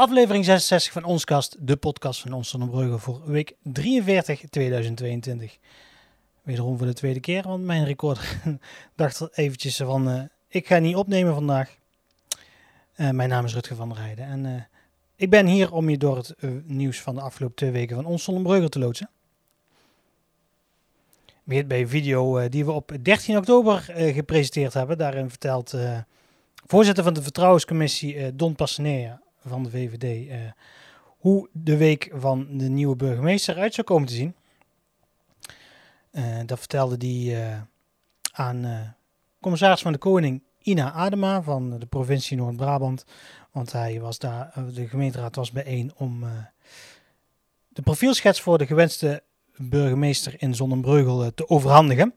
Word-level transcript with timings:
Aflevering 0.00 0.44
66 0.44 0.92
van 0.92 1.04
Onskast, 1.04 1.56
de 1.60 1.76
podcast 1.76 2.20
van 2.20 2.32
Ons 2.32 2.48
Zonnebreugel 2.48 2.98
voor 2.98 3.22
week 3.24 3.54
43 3.62 4.42
2022. 4.50 5.58
Wederom 6.42 6.78
voor 6.78 6.86
de 6.86 6.92
tweede 6.92 7.20
keer, 7.20 7.42
want 7.42 7.64
mijn 7.64 7.84
recorder 7.84 8.40
dacht 8.96 9.36
eventjes 9.36 9.76
van, 9.76 10.08
uh, 10.08 10.22
ik 10.48 10.66
ga 10.66 10.78
niet 10.78 10.96
opnemen 10.96 11.34
vandaag. 11.34 11.76
Uh, 12.96 13.10
mijn 13.10 13.28
naam 13.28 13.44
is 13.44 13.54
Rutger 13.54 13.76
van 13.76 13.88
der 13.88 13.98
Heijden 13.98 14.24
en 14.24 14.44
uh, 14.44 14.62
ik 15.16 15.30
ben 15.30 15.46
hier 15.46 15.72
om 15.72 15.90
je 15.90 15.98
door 15.98 16.16
het 16.16 16.34
nieuws 16.64 17.00
van 17.00 17.14
de 17.14 17.20
afgelopen 17.20 17.56
twee 17.56 17.70
weken 17.70 17.96
van 17.96 18.04
Ons 18.04 18.24
Zonnebreugel 18.24 18.68
te 18.68 18.78
loodsen. 18.78 19.10
Begint 21.44 21.68
bij 21.68 21.80
een 21.80 21.88
video 21.88 22.48
die 22.48 22.64
we 22.64 22.72
op 22.72 22.92
13 23.02 23.36
oktober 23.36 23.78
gepresenteerd 23.94 24.74
hebben. 24.74 24.98
Daarin 24.98 25.28
vertelt 25.28 25.74
voorzitter 26.66 27.04
van 27.04 27.14
de 27.14 27.22
Vertrouwenscommissie 27.22 28.36
Don 28.36 28.54
Passanea 28.54 29.20
van 29.44 29.62
de 29.62 29.70
VVD 29.70 30.28
uh, 30.28 30.36
hoe 31.02 31.48
de 31.52 31.76
week 31.76 32.10
van 32.14 32.46
de 32.58 32.68
nieuwe 32.68 32.96
burgemeester 32.96 33.56
eruit 33.56 33.74
zou 33.74 33.86
komen 33.86 34.08
te 34.08 34.14
zien. 34.14 34.34
Uh, 36.12 36.40
dat 36.46 36.58
vertelde 36.58 36.96
hij 37.06 37.50
uh, 37.50 37.60
aan 38.32 38.94
commissaris 39.40 39.82
van 39.82 39.92
de 39.92 39.98
Koning 39.98 40.42
Ina 40.58 40.92
Adema 40.92 41.42
van 41.42 41.78
de 41.78 41.86
provincie 41.86 42.36
Noord-Brabant. 42.36 43.04
Want 43.52 43.72
hij 43.72 44.00
was 44.00 44.18
daar, 44.18 44.52
de 44.74 44.88
gemeenteraad 44.88 45.36
was 45.36 45.50
bijeen 45.50 45.92
om 45.96 46.24
de 47.68 47.82
profielschets 47.82 48.40
voor 48.40 48.58
de 48.58 48.66
gewenste 48.66 49.22
burgemeester 49.56 50.34
in 50.38 50.54
Zonnebreugel 50.54 51.34
te 51.34 51.48
overhandigen. 51.48 52.14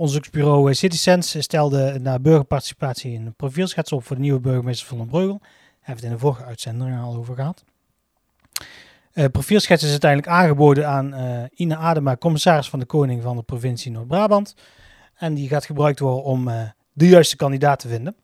Onderzoeksbureau 0.00 0.74
CitySense 0.74 1.40
stelde 1.40 1.98
naar 1.98 2.20
burgerparticipatie 2.20 3.18
een 3.18 3.34
profielschets 3.34 3.92
op 3.92 4.04
voor 4.04 4.16
de 4.16 4.22
nieuwe 4.22 4.40
burgemeester 4.40 4.86
van 4.86 4.96
Zonnebreugel 4.96 5.40
hebben 5.90 6.10
het 6.10 6.12
in 6.12 6.18
de 6.18 6.18
vorige 6.18 6.44
uitzending 6.44 7.00
al 7.00 7.16
over 7.16 7.34
gehad. 7.34 7.64
Uh, 9.14 9.24
profielschets 9.32 9.82
is 9.82 9.90
uiteindelijk 9.90 10.32
aangeboden 10.32 10.88
aan 10.88 11.14
uh, 11.14 11.44
Ine 11.54 11.76
Adema, 11.76 12.16
commissaris 12.16 12.70
van 12.70 12.78
de 12.78 12.86
Koning 12.86 13.22
van 13.22 13.36
de 13.36 13.42
provincie 13.42 13.90
Noord-Brabant. 13.90 14.54
En 15.14 15.34
die 15.34 15.48
gaat 15.48 15.64
gebruikt 15.64 15.98
worden 15.98 16.24
om 16.24 16.48
uh, 16.48 16.62
de 16.92 17.08
juiste 17.08 17.36
kandidaat 17.36 17.78
te 17.78 17.88
vinden. 17.88 18.16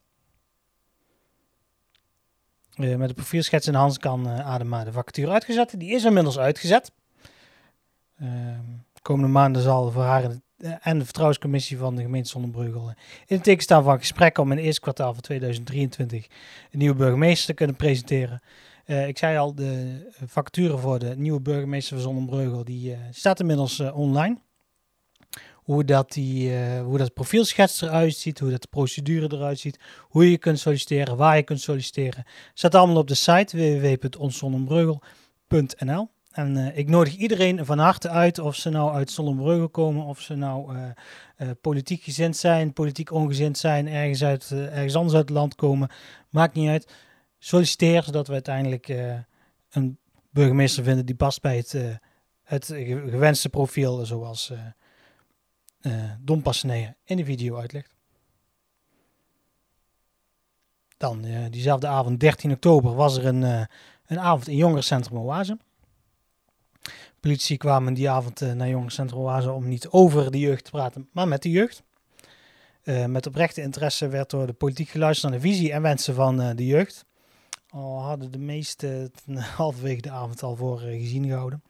met 2.77 3.09
de 3.09 3.15
profielschets 3.15 3.67
in 3.67 3.73
de 3.73 3.79
hand 3.79 3.99
kan 3.99 4.29
Adema 4.29 4.85
de 4.85 4.93
vacature 4.93 5.31
uitgezet. 5.31 5.75
Die 5.79 5.91
is 5.91 6.05
inmiddels 6.05 6.39
uitgezet. 6.39 6.93
Ehm, 8.19 8.65
de 8.93 9.01
komende 9.03 9.29
maanden 9.29 9.63
zal 9.63 9.91
voor 9.91 10.03
haar 10.03 10.31
en 10.59 10.99
de 10.99 11.05
vertrouwenscommissie 11.05 11.79
van 11.79 11.97
de 11.97 12.03
gemeente 12.03 12.29
Zonnebreugel 12.29 12.89
in 13.27 13.37
het 13.37 13.45
teken 13.45 13.63
staan 13.63 13.83
van 13.83 13.99
gesprekken 13.99 14.43
om 14.43 14.51
in 14.51 14.57
het 14.57 14.67
eerste 14.67 14.81
kwartaal 14.81 15.13
van 15.13 15.23
2023 15.23 16.27
een 16.71 16.79
nieuwe 16.79 16.95
burgemeester 16.95 17.47
te 17.47 17.55
kunnen 17.55 17.77
presenteren. 17.77 18.43
Uh, 18.87 19.09
ik 19.09 19.19
zei 19.19 19.39
al, 19.39 19.55
de 19.55 20.01
vacature 20.25 20.79
voor 20.79 20.99
de 20.99 21.17
nieuwe 21.17 21.41
burgemeester 21.41 21.97
van 21.97 22.05
Zonnebreugel 22.05 22.65
die 22.65 22.97
staat 23.11 23.41
inmiddels 23.41 23.81
online. 23.81 24.39
Hoe 25.55 25.85
dat, 25.85 26.13
die, 26.13 26.59
hoe 26.59 26.99
dat 26.99 27.15
profielschets 27.15 27.81
eruit 27.81 28.15
ziet, 28.15 28.39
hoe 28.39 28.51
dat 28.51 28.63
de 28.63 28.69
procedure 28.69 29.37
eruit 29.37 29.59
ziet, 29.59 29.81
hoe 30.01 30.31
je 30.31 30.39
kunt 30.39 30.59
solliciteren, 30.59 31.17
waar 31.17 31.37
je 31.37 31.43
kunt 31.43 31.61
solliciteren, 31.61 32.25
staat 32.55 32.75
allemaal 32.75 32.97
op 32.97 33.09
de 33.09 33.15
site 33.15 33.57
www.onszonnebreugel.nl. 33.57 36.09
En 36.37 36.57
uh, 36.57 36.77
ik 36.77 36.89
nodig 36.89 37.17
iedereen 37.17 37.65
van 37.65 37.79
harte 37.79 38.09
uit, 38.09 38.39
of 38.39 38.55
ze 38.57 38.71
nou 38.71 38.95
uit 38.95 39.11
Zonnebreugel 39.11 39.69
komen, 39.69 40.05
of 40.05 40.21
ze 40.21 40.35
nou 40.35 40.77
uh, 40.77 40.83
uh, 41.39 41.51
politiek 41.61 42.03
gezind 42.03 42.37
zijn, 42.37 42.73
politiek 42.73 43.11
ongezind 43.11 43.59
zijn, 43.59 43.89
ergens, 43.89 44.25
uit, 44.25 44.51
ergens 44.51 44.95
anders 44.95 45.15
uit 45.15 45.29
het 45.29 45.39
land 45.39 45.55
komen. 45.55 45.91
Maakt 46.31 46.55
niet 46.55 46.69
uit. 46.69 46.93
Solliciteer, 47.39 48.03
zodat 48.03 48.27
we 48.27 48.33
uiteindelijk 48.33 48.89
een 49.71 49.99
burgemeester 50.31 50.85
vinden 50.85 51.07
die 51.07 51.15
past 51.15 51.41
bij 51.41 51.57
het, 51.57 52.01
het 52.43 52.67
gewenste 52.67 53.49
profiel, 53.49 54.07
zoals 54.07 54.53
Don 56.21 56.43
Passenee 56.43 56.95
in 57.05 57.17
de 57.17 57.25
video 57.25 57.57
uitlegt. 57.57 57.95
Dan, 60.97 61.25
diezelfde 61.51 61.87
avond, 61.87 62.21
13 62.21 62.53
oktober, 62.53 62.95
was 62.95 63.17
er 63.17 63.27
een, 63.27 63.43
een 64.07 64.21
avond 64.21 64.49
in 64.49 64.57
Jongerencentrum 64.57 65.19
Oase 65.19 65.59
politie 67.27 67.57
kwamen 67.57 67.95
die 67.95 68.11
avond 68.11 68.43
uh, 68.43 68.53
naar 68.53 68.69
Jongerencentrum 68.69 69.21
Oase 69.21 69.53
om 69.53 69.69
niet 69.69 69.89
over 69.89 70.31
de 70.31 70.39
jeugd 70.39 70.65
te 70.65 70.71
praten, 70.71 71.09
maar 71.13 71.29
met 71.29 71.43
de 71.43 71.51
jeugd. 71.51 71.83
Uh, 72.85 73.05
met 73.05 73.27
oprechte 73.27 73.63
interesse 73.63 74.09
werd 74.09 74.31
door 74.31 74.47
de 74.47 74.53
politiek 74.53 74.89
geluisterd 74.89 75.33
naar 75.33 75.41
de 75.41 75.49
visie 75.49 75.73
en 75.73 75.83
wensen 75.83 76.15
van 76.15 76.41
uh, 76.41 76.51
de 76.55 76.67
jeugd. 76.67 77.05
Al 77.69 78.03
hadden 78.03 78.33
de 78.33 78.39
meeste 78.39 79.11
halverwege 79.57 80.01
de 80.01 80.11
avond 80.11 80.43
al 80.43 80.57
voor 80.57 80.79
gezien 80.79 81.27
gehouden. 81.27 81.63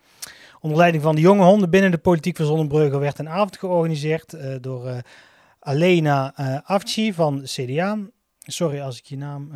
Onder 0.60 0.78
leiding 0.78 1.02
van 1.02 1.14
de 1.14 1.20
jonge 1.20 1.44
honden 1.44 1.70
binnen 1.70 1.90
de 1.90 1.98
politiek 1.98 2.36
van 2.36 2.46
Zonnebreugel 2.46 2.98
werd 2.98 3.18
een 3.18 3.28
avond 3.28 3.56
georganiseerd 3.56 4.36
door 4.60 5.02
Alena 5.58 6.34
Afci 6.64 7.12
van 7.12 7.42
CDA. 7.44 7.98
Sorry 8.48 8.80
als 8.80 8.98
ik 8.98 9.04
je 9.04 9.16
naam 9.16 9.50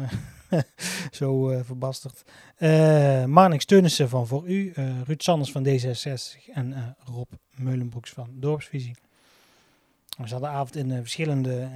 zo 1.11 1.51
uh, 1.51 1.61
verbasterd. 1.63 2.23
Uh, 2.59 3.25
Marnix 3.25 3.65
Teunissen 3.65 4.09
van 4.09 4.27
Voor 4.27 4.49
U, 4.49 4.73
Ruud 5.07 5.23
Sanders 5.23 5.53
van 5.53 5.67
D66 5.67 6.53
en 6.53 6.97
Rob 7.05 7.33
Meulenbroeks 7.57 8.11
van 8.11 8.29
Dorpsvisie. 8.33 8.97
We 10.09 10.29
hadden 10.29 10.41
de 10.41 10.47
avond 10.57 10.77
in 10.77 10.91
verschillende, 10.91 11.69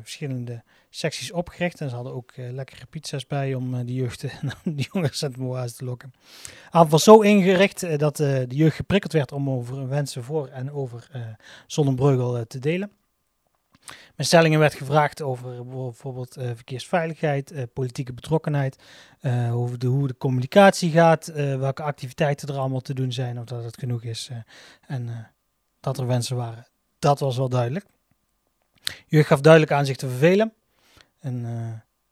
verschillende 0.00 0.62
secties 0.90 1.32
opgericht 1.32 1.80
en 1.80 1.88
ze 1.88 1.94
hadden 1.94 2.14
ook 2.14 2.32
lekkere 2.36 2.86
pizza's 2.86 3.26
bij 3.26 3.54
om 3.54 3.86
de 3.86 3.94
jeugd 3.94 4.20
de 4.64 4.86
jongerencentrum 4.92 5.66
te 5.66 5.84
lokken. 5.84 6.12
De 6.44 6.52
avond 6.70 6.90
was 6.90 7.04
zo 7.04 7.20
ingericht 7.20 7.98
dat 7.98 8.16
de 8.16 8.46
jeugd 8.48 8.76
geprikkeld 8.76 9.12
werd 9.12 9.32
om 9.32 9.50
over 9.50 9.88
wensen 9.88 10.24
voor 10.24 10.48
en 10.48 10.72
over 10.72 11.08
Zonnebreugel 11.66 12.46
te 12.46 12.58
delen. 12.58 12.90
Mijn 13.86 14.28
stellingen 14.28 14.58
werd 14.58 14.74
gevraagd 14.74 15.22
over 15.22 15.66
bijvoorbeeld 15.66 16.38
uh, 16.38 16.50
verkeersveiligheid, 16.54 17.52
uh, 17.52 17.62
politieke 17.72 18.12
betrokkenheid, 18.12 18.76
uh, 19.20 19.50
hoe, 19.50 19.76
de, 19.76 19.86
hoe 19.86 20.06
de 20.06 20.16
communicatie 20.16 20.90
gaat, 20.90 21.26
welke 21.34 21.82
activiteiten 21.82 22.48
er 22.48 22.58
allemaal 22.58 22.80
te 22.80 22.94
doen 22.94 23.12
zijn, 23.12 23.38
of 23.38 23.44
dat 23.44 23.64
het 23.64 23.78
genoeg 23.78 24.02
is 24.02 24.30
en 24.86 25.30
dat 25.80 25.98
er 25.98 26.06
wensen 26.06 26.36
waren. 26.36 26.66
Dat 26.98 27.20
was 27.20 27.36
wel 27.36 27.48
duidelijk. 27.48 27.86
Jeugd 29.06 29.26
gaf 29.26 29.40
duidelijk 29.40 29.72
aan 29.72 29.86
zich 29.86 29.96
te 29.96 30.08
vervelen. 30.08 30.52
En, 31.20 31.44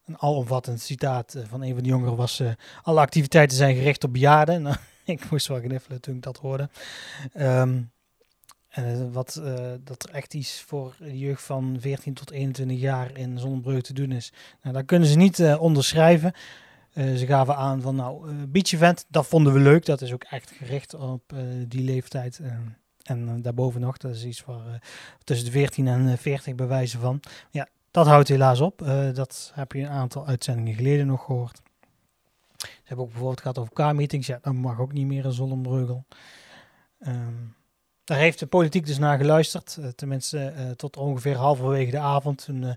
een 0.07 0.19
alomvattend 0.19 0.81
citaat 0.81 1.37
van 1.49 1.63
een 1.63 1.75
van 1.75 1.83
de 1.83 1.89
jongeren 1.89 2.17
was: 2.17 2.43
Alle 2.83 3.01
activiteiten 3.01 3.57
zijn 3.57 3.77
gericht 3.77 4.05
op 4.05 4.13
bejaarden. 4.13 4.67
Ik 5.05 5.31
moest 5.31 5.47
wel 5.47 5.61
gniffelen 5.61 6.01
toen 6.01 6.17
ik 6.17 6.23
dat 6.23 6.39
hoorde. 6.39 6.69
Um, 7.35 7.91
uh, 8.79 9.13
wat, 9.13 9.41
uh, 9.45 9.55
dat 9.85 10.03
er 10.03 10.15
echt 10.15 10.35
iets 10.35 10.61
voor 10.61 10.95
de 10.99 11.19
jeugd 11.19 11.43
van 11.43 11.77
14 11.81 12.15
tot 12.15 12.31
21 12.31 12.79
jaar 12.79 13.17
in 13.17 13.39
Zonnebreugel 13.39 13.83
te 13.83 13.93
doen 13.93 14.13
is. 14.13 14.33
Nou, 14.63 14.75
daar 14.75 14.85
kunnen 14.85 15.09
ze 15.09 15.17
niet 15.17 15.39
uh, 15.39 15.61
onderschrijven. 15.61 16.33
ze 16.95 17.25
gaven 17.27 17.57
aan 17.57 17.81
van 17.81 17.97
nou, 17.97 18.33
beach 18.47 18.73
event, 18.73 19.05
dat 19.09 19.27
vonden 19.27 19.53
we 19.53 19.59
leuk. 19.59 19.85
Dat 19.85 20.01
is 20.01 20.13
ook 20.13 20.25
echt 20.25 20.51
gericht 20.51 20.95
op 20.95 21.23
die 21.69 21.85
leeftijd. 21.85 22.41
en 23.03 23.43
daarboven 23.43 23.81
nog, 23.81 23.97
dat 23.97 24.15
is 24.15 24.25
iets 24.25 24.41
voor 24.41 24.63
tussen 25.25 25.47
de 25.47 25.53
14 25.53 25.87
en 25.87 26.19
40 26.19 26.55
bij 26.55 26.67
wijze 26.67 26.99
van. 26.99 27.21
Ja, 27.51 27.69
dat 27.91 28.07
houdt 28.07 28.29
helaas 28.29 28.61
op. 28.61 28.79
dat 29.15 29.51
heb 29.55 29.73
je 29.73 29.81
een 29.81 29.89
aantal 29.89 30.27
uitzendingen 30.27 30.75
geleden 30.75 31.07
nog 31.07 31.25
gehoord. 31.25 31.61
Ze 32.57 32.69
hebben 32.85 33.05
ook 33.05 33.11
bijvoorbeeld 33.11 33.41
gehad 33.41 33.59
over 33.59 33.73
K-meetings. 33.73 34.27
Ja, 34.27 34.39
dat 34.43 34.55
mag 34.55 34.81
ook 34.81 34.93
niet 34.93 35.07
meer 35.07 35.25
in 35.25 35.33
Zonnebreugel. 35.33 36.05
Um, 37.07 37.57
daar 38.09 38.19
heeft 38.19 38.39
de 38.39 38.47
politiek 38.47 38.87
dus 38.87 38.99
naar 38.99 39.19
geluisterd. 39.19 39.77
Uh, 39.81 39.87
tenminste, 39.87 40.55
uh, 40.57 40.71
tot 40.71 40.97
ongeveer 40.97 41.37
halverwege 41.37 41.91
de 41.91 41.99
avond. 41.99 42.45
Toen 42.45 42.63
uh, 42.63 42.73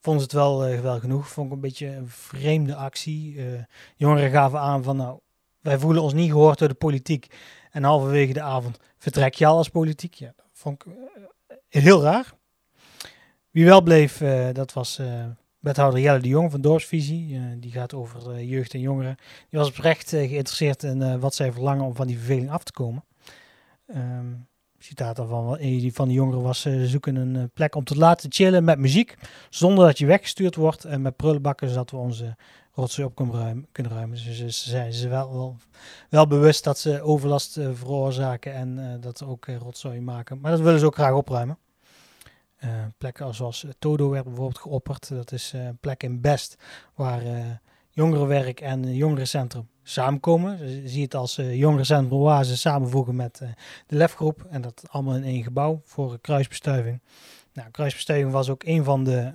vonden 0.00 0.22
ze 0.22 0.28
het 0.28 0.32
wel, 0.32 0.80
wel 0.82 1.00
genoeg. 1.00 1.28
Vond 1.28 1.46
ik 1.46 1.52
een 1.52 1.60
beetje 1.60 1.86
een 1.86 2.08
vreemde 2.08 2.74
actie. 2.74 3.40
jongeren 3.96 4.30
gaven 4.30 4.60
aan 4.60 4.82
van 4.82 4.96
nou, 4.96 5.18
wij 5.60 5.78
voelen 5.78 6.02
ons 6.02 6.12
niet 6.12 6.30
gehoord 6.30 6.58
door 6.58 6.68
de 6.68 6.74
politiek. 6.74 7.26
En 7.70 7.84
halverwege 7.84 8.32
de 8.32 8.40
avond 8.40 8.78
vertrek 8.98 9.34
je 9.34 9.46
al 9.46 9.56
als 9.56 9.68
politiek. 9.68 10.14
Ja, 10.14 10.32
dat 10.36 10.46
vond 10.52 10.84
ik 10.84 10.92
heel 11.68 12.02
raar. 12.02 12.32
Wie 13.50 13.64
wel 13.64 13.82
bleef, 13.82 14.18
dat 14.52 14.72
was 14.72 15.00
wethouder 15.58 16.00
Jelle 16.00 16.20
de 16.20 16.28
Jong 16.28 16.50
van 16.50 16.60
Dorpsvisie. 16.60 17.58
die 17.58 17.72
gaat 17.72 17.94
over 17.94 18.42
jeugd 18.42 18.74
en 18.74 18.80
jongeren. 18.80 19.16
Die 19.50 19.58
was 19.58 19.68
oprecht 19.68 20.08
geïnteresseerd 20.08 20.82
in 20.82 21.20
wat 21.20 21.34
zij 21.34 21.52
verlangen 21.52 21.84
om 21.84 21.94
van 21.94 22.06
die 22.06 22.16
verveling 22.16 22.50
af 22.50 22.64
te 22.64 22.72
komen. 22.72 23.04
Um, 23.86 24.46
citaat 24.86 25.16
daarvan 25.16 25.58
van 25.92 26.08
de 26.08 26.14
jongeren 26.14 26.42
was, 26.42 26.60
ze 26.60 26.70
eh, 26.70 26.82
zoeken 26.82 27.16
een 27.16 27.36
eh, 27.36 27.42
plek 27.54 27.74
om 27.74 27.84
te 27.84 27.96
laten 27.96 28.32
chillen 28.32 28.64
met 28.64 28.78
muziek, 28.78 29.16
zonder 29.50 29.86
dat 29.86 29.98
je 29.98 30.06
weggestuurd 30.06 30.54
wordt 30.54 30.84
en 30.84 31.02
met 31.02 31.16
prullenbakken, 31.16 31.68
zodat 31.68 31.90
we 31.90 31.96
onze 31.96 32.36
rotzooi 32.72 33.08
op 33.08 33.14
kunnen 33.72 33.92
ruimen. 33.92 34.18
Dus 34.24 34.36
ze 34.36 34.70
zijn 34.70 34.92
ze 34.92 35.08
wel, 35.08 35.56
wel, 36.10 36.26
bewust 36.26 36.64
dat 36.64 36.78
ze 36.78 37.02
overlast 37.02 37.58
veroorzaken 37.72 38.54
en 38.54 38.98
dat 39.00 39.18
ze 39.18 39.26
ook 39.26 39.46
rotzooi 39.46 40.00
maken. 40.00 40.40
Maar 40.40 40.50
dat 40.50 40.60
willen 40.60 40.78
ze 40.78 40.86
ook 40.86 40.94
graag 40.94 41.12
opruimen. 41.12 41.58
plekken 42.98 43.34
zoals 43.34 43.66
Todo 43.78 44.10
werd 44.10 44.24
bijvoorbeeld 44.24 44.58
geopperd. 44.58 45.08
Dat 45.08 45.32
is 45.32 45.52
een 45.54 45.78
plek 45.80 46.02
in 46.02 46.20
Best 46.20 46.56
waar 46.94 47.22
jongerenwerk 47.90 48.60
en 48.60 48.94
jongerencentrum 48.94 49.68
samenkomen. 49.88 50.58
Zie 50.88 51.02
het 51.02 51.14
als 51.14 51.38
uh, 51.38 51.54
jongerencentrum 51.54 52.20
Oase 52.20 52.56
samenvoegen 52.56 53.16
met 53.16 53.42
de 53.86 53.96
LEF-groep. 53.96 54.46
En 54.50 54.62
dat 54.62 54.84
allemaal 54.90 55.14
in 55.14 55.24
één 55.24 55.42
gebouw 55.42 55.80
voor 55.84 56.18
kruisbestuiving. 56.20 57.00
Nou, 57.52 57.70
kruisbestuiving 57.70 58.32
was 58.32 58.48
ook 58.48 58.62
een 58.64 58.84
van 58.84 59.04
de, 59.04 59.32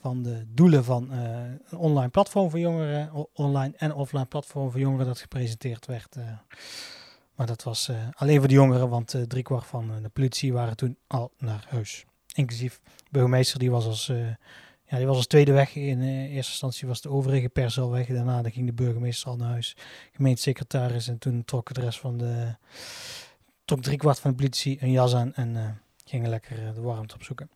van 0.00 0.22
de 0.22 0.44
doelen 0.48 0.84
van 0.84 1.10
een 1.10 1.78
online 1.78 2.08
platform 2.08 2.50
voor 2.50 2.58
jongeren. 2.58 3.28
Online 3.32 3.72
en 3.76 3.94
offline 3.94 4.24
platform 4.24 4.70
voor 4.70 4.80
jongeren 4.80 5.06
dat 5.06 5.18
gepresenteerd 5.18 5.86
werd. 5.86 6.16
maar 7.34 7.46
dat 7.46 7.62
was 7.62 7.90
alleen 8.14 8.38
voor 8.38 8.48
de 8.48 8.54
jongeren, 8.54 8.88
want 8.88 9.14
driekwart 9.28 9.66
van 9.66 9.92
de 10.02 10.08
politie 10.08 10.52
waren 10.52 10.76
toen 10.76 10.96
al 11.06 11.30
naar 11.38 11.66
huis. 11.68 12.04
Inclusief 12.34 12.80
burgemeester, 13.10 13.58
die 13.58 13.70
was 13.70 13.86
als 13.86 14.12
ja, 14.90 14.96
die 14.96 15.06
was 15.06 15.16
als 15.16 15.26
tweede 15.26 15.52
weg. 15.52 15.74
In 15.74 15.98
uh, 15.98 16.08
eerste 16.08 16.50
instantie 16.50 16.88
was 16.88 17.00
de 17.00 17.10
overige 17.10 17.48
pers 17.48 17.78
al 17.78 17.90
weg. 17.90 18.06
Daarna 18.06 18.42
ging 18.42 18.66
de 18.66 18.72
burgemeester 18.72 19.28
al 19.28 19.36
naar 19.36 19.50
huis. 19.50 19.76
Gemeentesecretaris. 20.12 21.08
En 21.08 21.18
toen 21.18 21.44
trok 21.44 21.74
de 21.74 21.80
rest 21.80 21.98
van 21.98 22.18
de... 22.18 22.54
Trok 23.64 23.82
driekwart 23.82 24.20
van 24.20 24.30
de 24.30 24.36
politie 24.36 24.78
een 24.80 24.90
jas 24.90 25.14
aan. 25.14 25.34
En 25.34 25.54
uh, 25.54 25.68
gingen 26.04 26.30
lekker 26.30 26.62
uh, 26.62 26.74
de 26.74 26.80
warmte 26.80 27.14
opzoeken. 27.14 27.50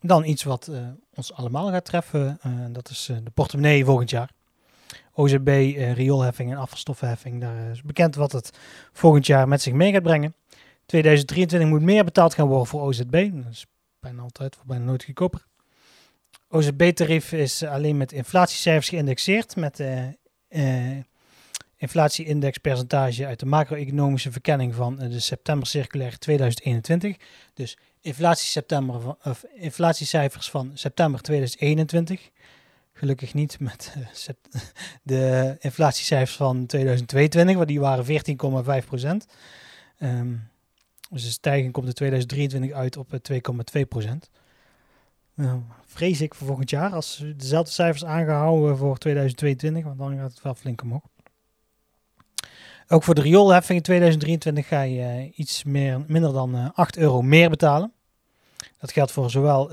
Dan 0.00 0.24
iets 0.24 0.42
wat 0.42 0.70
ons 1.14 1.32
allemaal 1.32 1.70
gaat 1.70 1.84
treffen. 1.84 2.38
dat 2.72 2.90
is 2.90 3.04
de 3.24 3.30
portemonnee 3.34 3.84
volgend 3.84 4.10
jaar. 4.10 4.30
OZB, 5.12 5.48
rioolheffing 5.94 6.50
en 6.50 6.56
afvalstoffenheffing. 6.56 7.40
Daar 7.40 7.70
is 7.70 7.82
bekend 7.82 8.14
wat 8.14 8.32
het 8.32 8.58
volgend 8.92 9.26
jaar 9.26 9.48
met 9.48 9.62
zich 9.62 9.72
mee 9.72 9.92
gaat 9.92 10.02
brengen. 10.02 10.34
2023 10.86 11.68
moet 11.68 11.82
meer 11.82 12.04
betaald 12.04 12.34
gaan 12.34 12.46
worden 12.46 12.66
voor 12.66 12.82
OZB. 12.82 13.30
Bijna 14.04 14.22
altijd, 14.22 14.56
voor 14.56 14.66
bijna 14.66 14.84
nooit 14.84 15.04
goedkoper. 15.04 15.46
OZB-tarief 16.48 17.32
is 17.32 17.62
alleen 17.62 17.96
met 17.96 18.12
inflatiecijfers 18.12 18.88
geïndexeerd, 18.88 19.56
met 19.56 19.76
de 19.76 20.18
uh, 20.48 20.96
inflatieindexpercentage 21.76 23.26
uit 23.26 23.40
de 23.40 23.46
macro-economische 23.46 24.32
verkenning 24.32 24.74
van 24.74 24.96
de 24.96 25.20
september 25.20 25.66
circulaire 25.66 26.18
2021. 26.18 27.16
Dus 27.54 27.78
inflatie 28.00 28.46
september, 28.46 29.16
of 29.24 29.44
inflatiecijfers 29.54 30.50
van 30.50 30.70
september 30.74 31.20
2021. 31.20 32.30
Gelukkig 32.92 33.34
niet 33.34 33.60
met 33.60 33.94
uh, 33.98 34.06
de 35.02 35.56
inflatiecijfers 35.60 36.36
van 36.36 36.66
2022, 36.66 37.56
want 37.56 37.68
die 37.68 37.80
waren 37.80 38.04
14,5 38.82 38.86
procent. 38.86 39.26
Um, 39.98 40.52
dus 41.10 41.24
de 41.24 41.30
stijging 41.30 41.72
komt 41.72 41.86
in 41.86 41.92
2023 41.92 42.72
uit 42.72 42.96
op 42.96 43.12
2,2 43.12 43.18
eh, 43.72 43.82
procent. 43.88 44.30
Nou, 45.34 45.60
vrees 45.86 46.20
ik 46.20 46.34
voor 46.34 46.46
volgend 46.46 46.70
jaar, 46.70 46.92
als 46.92 47.24
dezelfde 47.36 47.72
cijfers 47.72 48.04
aangehouden 48.04 48.76
voor 48.76 48.98
2022, 48.98 49.84
want 49.84 49.98
dan 49.98 50.16
gaat 50.16 50.30
het 50.30 50.42
wel 50.42 50.54
flink 50.54 50.82
omhoog. 50.82 51.02
Ook 52.88 53.02
voor 53.02 53.14
de 53.14 53.20
rioolheffing 53.20 53.78
in 53.78 53.84
2023 53.84 54.66
ga 54.68 54.80
je 54.80 55.00
uh, 55.00 55.38
iets 55.38 55.64
meer, 55.64 56.04
minder 56.06 56.32
dan 56.32 56.54
uh, 56.54 56.64
eh, 56.64 56.70
8 56.74 56.96
euro 56.96 57.22
meer 57.22 57.50
betalen. 57.50 57.92
Dat 58.78 58.92
geldt 58.92 59.12
voor 59.12 59.30
zowel 59.30 59.72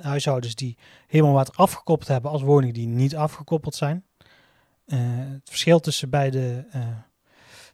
huishoudens 0.00 0.54
die 0.54 0.76
helemaal 1.06 1.32
water 1.32 1.54
afgekoppeld 1.54 2.08
hebben 2.08 2.30
als 2.30 2.42
woningen 2.42 2.74
die 2.74 2.86
niet 2.86 3.16
afgekoppeld 3.16 3.74
zijn. 3.74 4.04
het 4.86 5.48
verschil 5.48 5.80
tussen 5.80 6.10
beide 6.10 6.66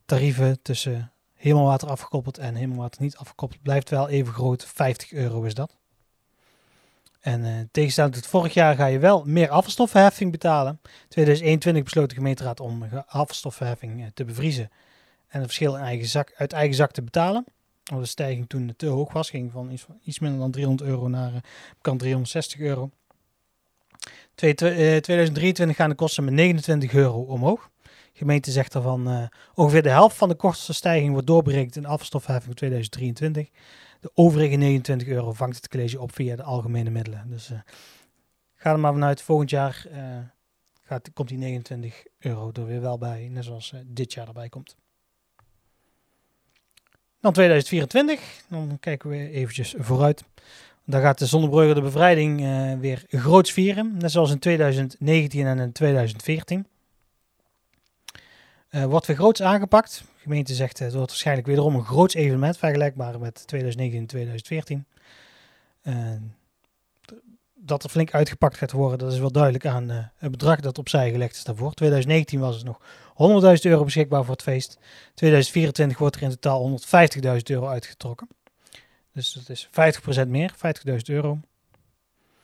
tarieven 0.05 0.63
tussen 0.63 1.13
hemelwater 1.47 1.89
afgekoppeld 1.89 2.39
en 2.39 2.55
hemelwater 2.55 3.03
niet 3.03 3.17
afgekoppeld 3.17 3.63
blijft 3.63 3.91
wel 3.91 4.09
even 4.09 4.33
groot. 4.33 4.65
50 4.65 5.13
euro 5.13 5.43
is 5.43 5.55
dat. 5.55 5.77
En 7.21 7.45
uh, 7.45 7.61
tegenstelling 7.71 8.15
tot 8.15 8.27
vorig 8.27 8.55
jaar 8.55 8.75
ga 8.75 8.87
je 8.87 8.99
wel 8.99 9.25
meer 9.25 9.49
afvalstoffenheffing 9.49 10.31
betalen. 10.31 10.81
2021 11.09 11.85
besloot 11.85 12.09
de 12.09 12.15
gemeenteraad 12.15 12.61
om 12.61 12.83
afvalstoffenheffing 13.07 14.01
uh, 14.01 14.07
te 14.15 14.25
bevriezen 14.25 14.71
en 15.29 15.39
het 15.39 15.45
verschil 15.45 15.75
in 15.75 15.83
eigen 15.83 16.07
zak, 16.07 16.33
uit 16.37 16.53
eigen 16.53 16.77
zak 16.77 16.93
te 16.93 17.03
betalen. 17.03 17.45
Omdat 17.91 18.05
de 18.05 18.11
stijging 18.11 18.49
toen 18.49 18.75
te 18.77 18.87
hoog 18.87 19.13
was, 19.13 19.31
ging 19.31 19.53
van 19.53 19.71
iets, 19.71 19.87
iets 20.05 20.19
minder 20.19 20.41
dan 20.41 20.51
300 20.51 20.89
euro 20.89 21.09
naar 21.09 21.33
uh, 21.33 21.39
kant 21.81 21.99
360 21.99 22.61
euro. 22.61 22.91
2023 24.35 25.77
gaan 25.77 25.89
de 25.89 25.95
kosten 25.95 26.25
met 26.25 26.35
29 26.35 26.93
euro 26.93 27.21
omhoog 27.21 27.71
gemeente 28.17 28.51
zegt 28.51 28.75
ervan 28.75 29.09
uh, 29.09 29.27
ongeveer 29.55 29.83
de 29.83 29.89
helft 29.89 30.17
van 30.17 30.29
de 30.29 30.35
kostenstijging 30.35 31.13
wordt 31.13 31.27
doorberekend 31.27 31.77
in 31.77 31.87
afvalstofheffing 31.87 32.55
2023. 32.55 33.49
De 34.01 34.11
overige 34.15 34.57
29 34.57 35.09
euro 35.09 35.33
vangt 35.33 35.57
het 35.57 35.69
college 35.69 36.01
op 36.01 36.15
via 36.15 36.37
de 36.37 36.43
algemene 36.43 36.91
middelen. 36.91 37.27
Dus 37.31 37.51
uh, 37.51 37.59
ga 38.55 38.73
er 38.73 38.79
maar 38.79 38.93
vanuit, 38.93 39.23
volgend 39.23 39.51
jaar 39.51 39.87
uh, 39.93 40.19
gaat, 40.83 41.13
komt 41.13 41.29
die 41.29 41.39
29 41.39 42.05
euro 42.19 42.51
er 42.53 42.67
weer 42.67 42.81
wel 42.81 42.99
bij, 42.99 43.29
net 43.31 43.45
zoals 43.45 43.75
dit 43.85 44.13
jaar 44.13 44.27
erbij 44.27 44.49
komt. 44.49 44.77
Dan 47.21 47.33
2024, 47.33 48.21
dan 48.49 48.77
kijken 48.81 49.11
we 49.11 49.31
eventjes 49.31 49.75
vooruit. 49.79 50.25
Dan 50.85 51.01
gaat 51.01 51.19
de 51.19 51.27
Zonnebrugger 51.27 51.75
de 51.75 51.81
bevrijding 51.81 52.41
weer 52.81 53.05
groots 53.09 53.53
vieren, 53.53 53.97
net 53.97 54.11
zoals 54.11 54.31
in 54.31 54.39
2019 54.39 55.47
en 55.47 55.59
in 55.59 55.73
2014. 55.73 56.67
Uh, 58.71 58.85
wordt 58.85 59.07
weer 59.07 59.17
groots 59.17 59.43
aangepakt. 59.43 59.99
De 59.99 60.23
gemeente 60.23 60.55
zegt 60.55 60.79
het 60.79 60.95
wordt 60.95 61.09
waarschijnlijk 61.09 61.47
wederom 61.47 61.75
een 61.75 61.85
groots 61.85 62.15
evenement, 62.15 62.59
vergelijkbaar 62.59 63.21
met 63.21 63.47
2019 63.47 64.01
en 64.01 64.07
2014. 64.07 64.87
Uh, 65.83 65.95
dat 67.55 67.85
er 67.85 67.91
flink 67.91 68.15
uitgepakt 68.15 68.57
gaat 68.57 68.73
worden, 68.73 68.99
dat 68.99 69.13
is 69.13 69.19
wel 69.19 69.33
duidelijk 69.33 69.67
aan 69.67 69.91
uh, 69.91 70.05
het 70.17 70.31
bedrag 70.31 70.61
dat 70.61 70.79
opzij 70.79 71.11
gelegd 71.11 71.37
is 71.37 71.45
daarvoor. 71.45 71.73
2019 71.73 72.41
was 72.41 72.57
het 72.57 72.65
nog 72.65 72.81
100.000 73.57 73.63
euro 73.63 73.85
beschikbaar 73.85 74.25
voor 74.25 74.33
het 74.33 74.43
feest. 74.43 74.79
2024 75.15 75.99
wordt 75.99 76.17
er 76.17 76.23
in 76.23 76.31
totaal 76.31 76.81
150.000 77.35 77.37
euro 77.45 77.67
uitgetrokken. 77.67 78.29
Dus 79.13 79.33
dat 79.33 79.49
is 79.49 79.69
50% 80.25 80.29
meer, 80.29 80.55
50.000 80.87 80.97
euro. 81.05 81.39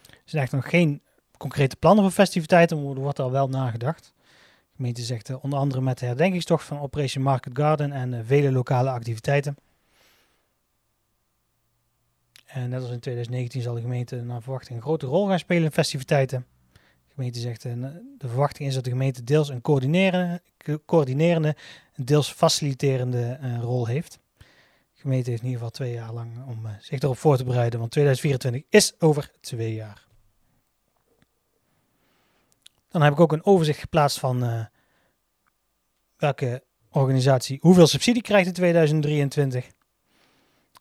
Er 0.06 0.16
zijn 0.24 0.42
echt 0.42 0.52
nog 0.52 0.68
geen 0.68 1.02
concrete 1.36 1.76
plannen 1.76 2.04
voor 2.04 2.12
festiviteiten, 2.12 2.82
maar 2.82 2.94
er 2.94 3.00
wordt 3.00 3.18
al 3.18 3.30
wel 3.30 3.48
nagedacht. 3.48 4.12
Gemeente 4.82 5.02
zegt 5.02 5.28
uh, 5.28 5.44
onder 5.44 5.58
andere 5.58 5.80
met 5.80 5.98
de 5.98 6.06
herdenkingstocht 6.06 6.64
van 6.64 6.80
Operation 6.80 7.24
Market 7.24 7.52
Garden 7.58 7.92
en 7.92 8.12
uh, 8.12 8.20
vele 8.24 8.52
lokale 8.52 8.90
activiteiten. 8.90 9.56
En 12.46 12.68
net 12.68 12.80
als 12.80 12.90
in 12.90 13.00
2019 13.00 13.62
zal 13.62 13.74
de 13.74 13.80
gemeente 13.80 14.16
naar 14.16 14.42
verwachting 14.42 14.76
een 14.76 14.84
grote 14.84 15.06
rol 15.06 15.28
gaan 15.28 15.38
spelen 15.38 15.64
in 15.64 15.72
festiviteiten. 15.72 16.46
De 16.72 17.14
gemeente 17.14 17.38
zegt 17.38 17.64
uh, 17.64 17.72
de 18.18 18.28
verwachting 18.28 18.68
is 18.68 18.74
dat 18.74 18.84
de 18.84 18.90
gemeente 18.90 19.24
deels 19.24 19.48
een 19.48 19.60
coördinerende, 19.60 20.42
coördinerende 20.86 21.56
en 21.92 22.04
deels 22.04 22.32
faciliterende 22.32 23.38
rol 23.60 23.86
heeft. 23.86 24.18
De 24.94 25.00
gemeente 25.00 25.30
heeft 25.30 25.42
in 25.42 25.48
ieder 25.48 25.62
geval 25.62 25.76
twee 25.76 25.92
jaar 25.92 26.12
lang 26.12 26.46
om 26.46 26.66
zich 26.80 27.00
erop 27.00 27.18
voor 27.18 27.36
te 27.36 27.44
bereiden, 27.44 27.78
want 27.78 27.90
2024 27.90 28.80
is 28.80 29.00
over 29.00 29.30
twee 29.40 29.74
jaar. 29.74 30.06
Dan 32.88 33.02
heb 33.02 33.12
ik 33.12 33.20
ook 33.20 33.32
een 33.32 33.44
overzicht 33.44 33.80
geplaatst 33.80 34.18
van 34.18 34.68
welke 36.22 36.62
organisatie 36.90 37.58
hoeveel 37.60 37.86
subsidie 37.86 38.22
krijgt 38.22 38.46
in 38.46 38.52
2023. 38.52 39.64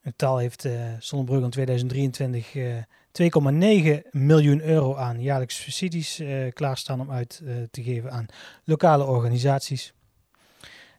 In 0.04 0.14
totaal 0.16 0.38
heeft 0.38 0.66
uh, 0.66 0.74
Zonnebrug 1.00 1.44
in 1.44 1.50
2023 1.50 2.56
uh, 2.56 2.76
2,9 4.02 4.10
miljoen 4.12 4.62
euro 4.62 4.96
aan 4.96 5.22
jaarlijkse 5.22 5.62
subsidies 5.62 6.20
uh, 6.20 6.52
klaarstaan 6.52 7.00
om 7.02 7.12
uit 7.12 7.42
uh, 7.44 7.56
te 7.72 7.84
geven 7.84 8.12
aan 8.12 8.26
lokale 8.64 9.06
organisaties. 9.06 9.94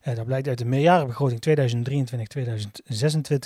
dat 0.03 0.25
blijkt 0.25 0.49
uit 0.49 0.59
de 0.59 0.65
meerjarenbegroting 0.65 1.41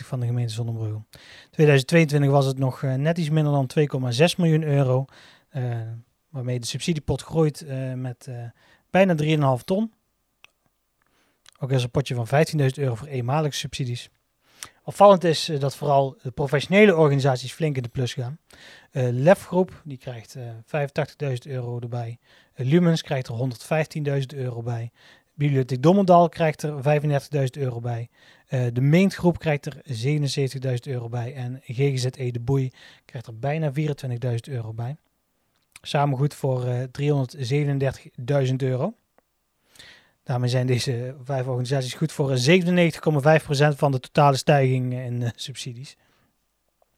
2023-2026 0.03 0.07
van 0.07 0.21
de 0.21 0.27
gemeente 0.27 0.53
Zonnebrugge. 0.53 1.03
2022 1.51 2.31
was 2.31 2.47
het 2.47 2.59
nog 2.59 2.83
net 2.83 3.19
iets 3.19 3.31
minder 3.31 3.53
dan 3.53 3.71
2,6 4.15 4.19
miljoen 4.37 4.63
euro 4.63 5.05
waarmee 6.29 6.61
de 6.61 6.67
subsidiepot 6.67 7.23
groeit 7.23 7.67
met 7.95 8.29
bijna 8.91 9.15
3,5 9.59 9.65
ton. 9.65 9.93
Ook 11.59 11.71
is 11.71 11.83
een 11.83 11.91
potje 11.91 12.15
van 12.15 12.27
15.000 12.27 12.67
euro 12.75 12.95
voor 12.95 13.09
eenmalige 13.09 13.57
subsidies. 13.57 14.11
Opvallend 14.85 15.25
is 15.25 15.49
uh, 15.49 15.61
dat 15.61 15.77
vooral 15.77 16.17
de 16.23 16.31
professionele 16.31 16.97
organisaties 16.97 17.53
flink 17.53 17.77
in 17.77 17.83
de 17.83 17.89
plus 17.89 18.15
gaan. 18.15 18.39
Lef 18.93 19.45
Groep 19.45 19.83
die 19.85 19.99
krijgt 19.99 20.37
85.000 20.37 20.43
euro 21.49 21.81
erbij. 21.81 22.19
Lumens 22.55 23.03
krijgt 23.03 23.29
er 23.29 23.49
115.000 24.35 24.39
euro 24.39 24.63
bij. 24.63 24.91
Bibliotheek 25.35 25.83
Dommendal 25.83 26.29
krijgt 26.29 26.63
er 26.63 27.01
35.000 27.35 27.45
euro 27.51 27.81
bij. 27.81 28.09
de 28.49 28.81
Meent 28.81 29.15
Groep 29.15 29.39
krijgt 29.39 29.67
er 29.67 29.77
77.000 30.67 30.75
euro 30.83 31.09
bij. 31.09 31.35
En 31.35 31.61
GGZE 31.65 32.31
De 32.31 32.41
Boei 32.41 32.71
krijgt 33.05 33.27
er 33.27 33.39
bijna 33.39 33.73
24.000 33.73 34.37
euro 34.49 34.73
bij. 34.73 34.97
Samen 35.87 36.19
goed 36.19 36.35
voor 36.35 36.65
337.000 36.65 36.91
eh, 38.25 38.55
euro. 38.57 38.95
Daarmee 40.27 40.49
zijn 40.49 40.67
deze 40.67 41.15
vijf 41.25 41.47
organisaties 41.47 41.95
goed 41.95 42.13
voor 42.13 42.31
97,5% 42.31 42.37
van 43.77 43.93
de 43.93 44.01
totale 44.01 44.37
stijging 44.37 44.95
in 44.95 45.21
uh, 45.21 45.29
subsidies. 45.35 45.97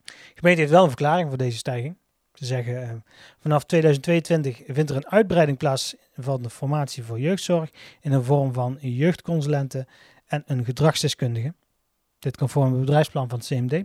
De 0.05 0.13
gemeente 0.35 0.61
heeft 0.61 0.73
wel 0.73 0.83
een 0.83 0.89
verklaring 0.89 1.29
voor 1.29 1.39
deze 1.39 1.57
stijging. 1.57 1.97
Ze 2.35 2.45
zeggen, 2.45 3.05
vanaf 3.41 3.65
2022 3.65 4.63
vindt 4.67 4.91
er 4.91 4.97
een 4.97 5.09
uitbreiding 5.09 5.59
plaats 5.59 5.97
van 6.17 6.43
de 6.43 6.51
formatie 6.51 7.05
voor 7.05 7.21
jeugdzorg 7.21 7.71
in 8.01 8.11
de 8.11 8.23
vorm 8.23 8.53
van 8.53 8.79
jeugdconsulenten 8.81 9.87
en 10.27 10.43
een 10.47 10.65
gedragsdeskundige. 10.65 11.55
Dit 12.19 12.37
conform 12.37 12.71
het 12.73 12.81
bedrijfsplan 12.81 13.29
van 13.29 13.39
het 13.39 13.49
CMD. 13.49 13.85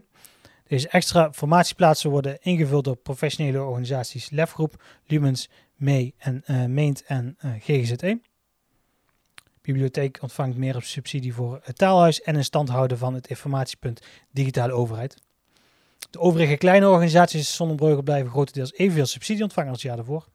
Deze 0.68 0.90
extra 0.90 1.34
formatieplaatsen 1.34 2.10
worden 2.10 2.38
ingevuld 2.42 2.84
door 2.84 2.96
professionele 2.96 3.62
organisaties 3.62 4.30
Lefgroep, 4.30 4.84
Lumens, 5.06 5.50
en 6.18 6.44
uh, 6.48 6.94
en 7.06 7.38
uh, 7.46 7.52
GGZE. 7.60 8.20
Bibliotheek 9.64 10.22
ontvangt 10.22 10.58
meer 10.58 10.76
op 10.76 10.84
subsidie 10.84 11.34
voor 11.34 11.60
het 11.64 11.78
taalhuis 11.78 12.22
en 12.22 12.36
in 12.36 12.44
stand 12.44 12.70
houden 12.70 12.98
van 12.98 13.14
het 13.14 13.28
informatiepunt 13.28 14.02
digitale 14.32 14.74
overheid. 14.74 15.18
De 16.10 16.20
overige 16.20 16.58
kleine 16.58 16.90
organisaties 16.90 17.56
Zonnebreugel 17.56 18.02
blijven 18.02 18.32
grotendeels 18.32 18.74
evenveel 18.74 19.06
subsidie 19.06 19.44
ontvangen 19.44 19.70
als 19.70 19.82
het 19.82 19.88
jaar 19.88 19.98
daarvoor. 19.98 20.28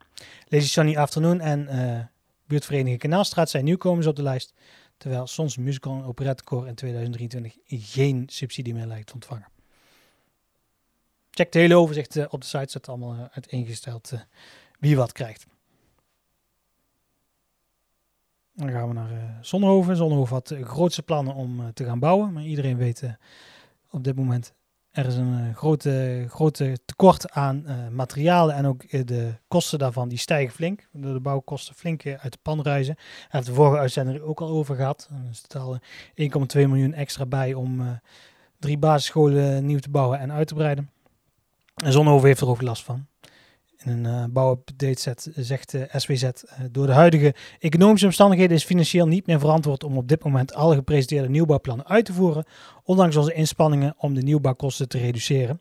Lazy 0.47 0.67
Sunny 0.69 0.97
Afternoon 0.97 1.41
en 1.41 1.69
uh, 1.71 2.01
buurtvereniging 2.47 2.99
Kanaalstraat 2.99 3.51
zijn 3.51 3.65
nieuwkomers 3.65 4.07
op 4.07 4.17
de 4.17 4.23
lijst, 4.23 4.55
terwijl 4.97 5.27
Sons 5.27 5.57
Musical 5.57 5.97
en 5.97 6.05
Operettecore 6.05 6.69
in 6.69 6.75
2023 6.75 7.57
geen 7.67 8.25
subsidie 8.27 8.75
meer 8.75 8.87
lijkt 8.87 9.07
te 9.07 9.15
ontvangen. 9.15 9.49
Check 11.31 11.53
de 11.53 11.59
hele 11.59 11.77
overzicht 11.77 12.17
uh, 12.17 12.25
op 12.29 12.41
de 12.41 12.47
site, 12.47 12.71
zit 12.71 12.89
allemaal 12.89 13.15
uh, 13.15 13.25
uiteengesteld 13.31 14.13
wie 14.79 14.97
wat 14.97 15.13
krijgt. 15.13 15.47
Dan 18.59 18.71
gaan 18.71 18.89
we 18.89 18.95
naar 18.95 19.13
uh, 19.13 19.19
Zonnehoven. 19.41 19.97
Zonnehoven 19.97 20.35
had 20.35 20.49
de 20.49 20.65
grootste 20.65 21.03
plannen 21.03 21.35
om 21.35 21.61
uh, 21.61 21.67
te 21.75 21.85
gaan 21.85 21.99
bouwen. 21.99 22.33
Maar 22.33 22.43
iedereen 22.43 22.77
weet 22.77 23.03
op 23.91 24.05
dit 24.05 24.17
moment, 24.17 24.55
er 24.91 25.07
is 25.07 25.17
een 25.17 25.55
grote, 25.55 26.25
grote 26.29 26.79
tekort 26.85 27.31
aan 27.31 27.65
materialen. 27.93 28.55
En 28.55 28.67
ook 28.67 29.07
de 29.07 29.35
kosten 29.49 29.79
daarvan, 29.79 30.09
die 30.09 30.19
stijgen 30.19 30.55
flink. 30.55 30.89
De 30.93 31.21
bouwkosten 31.21 31.75
flink 31.75 32.07
uit 32.07 32.33
de 32.33 32.39
pan 32.43 32.61
reizen. 32.61 32.95
Hij 32.97 33.27
heeft 33.29 33.47
de 33.47 33.53
vorige 33.53 33.79
uitzending 33.79 34.21
ook 34.21 34.41
al 34.41 34.49
over 34.49 34.77
gehad. 34.77 35.09
Er 35.11 35.31
is 35.31 35.41
totaal 35.41 35.79
1,2 35.79 35.81
miljoen 36.55 36.95
extra 36.95 37.27
bij 37.27 37.55
om 37.55 38.01
drie 38.59 38.79
basisscholen 38.79 39.67
nieuw 39.67 39.79
te 39.79 39.91
bouwen 39.91 40.19
en 40.19 40.33
uit 40.33 40.49
te 40.49 40.55
breiden. 40.55 40.91
En 41.75 41.93
Zonnehoven 41.93 42.29
heeft 42.29 42.41
er 42.41 42.49
ook 42.49 42.63
last 42.63 42.85
van. 42.85 43.07
In 43.85 44.05
een 44.05 44.05
uh, 44.05 44.25
bouwupdate 44.31 45.01
zet, 45.01 45.31
zegt 45.35 45.75
uh, 45.75 45.83
SWZ, 45.97 46.23
uh, 46.23 46.31
door 46.71 46.87
de 46.87 46.93
huidige 46.93 47.35
economische 47.59 48.07
omstandigheden 48.07 48.57
is 48.57 48.65
financieel 48.65 49.07
niet 49.07 49.27
meer 49.27 49.41
verantwoord 49.41 49.85
om 49.85 49.97
op 49.97 50.09
dit 50.09 50.25
moment 50.25 50.55
alle 50.55 50.75
gepresenteerde 50.75 51.29
nieuwbouwplannen 51.29 51.87
uit 51.87 52.05
te 52.05 52.13
voeren, 52.13 52.45
ondanks 52.83 53.17
onze 53.17 53.33
inspanningen 53.33 53.95
om 53.99 54.15
de 54.15 54.23
nieuwbouwkosten 54.23 54.89
te 54.89 54.99
reduceren. 54.99 55.57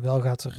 wel, 0.00 0.20
gaat 0.20 0.44
er, 0.44 0.56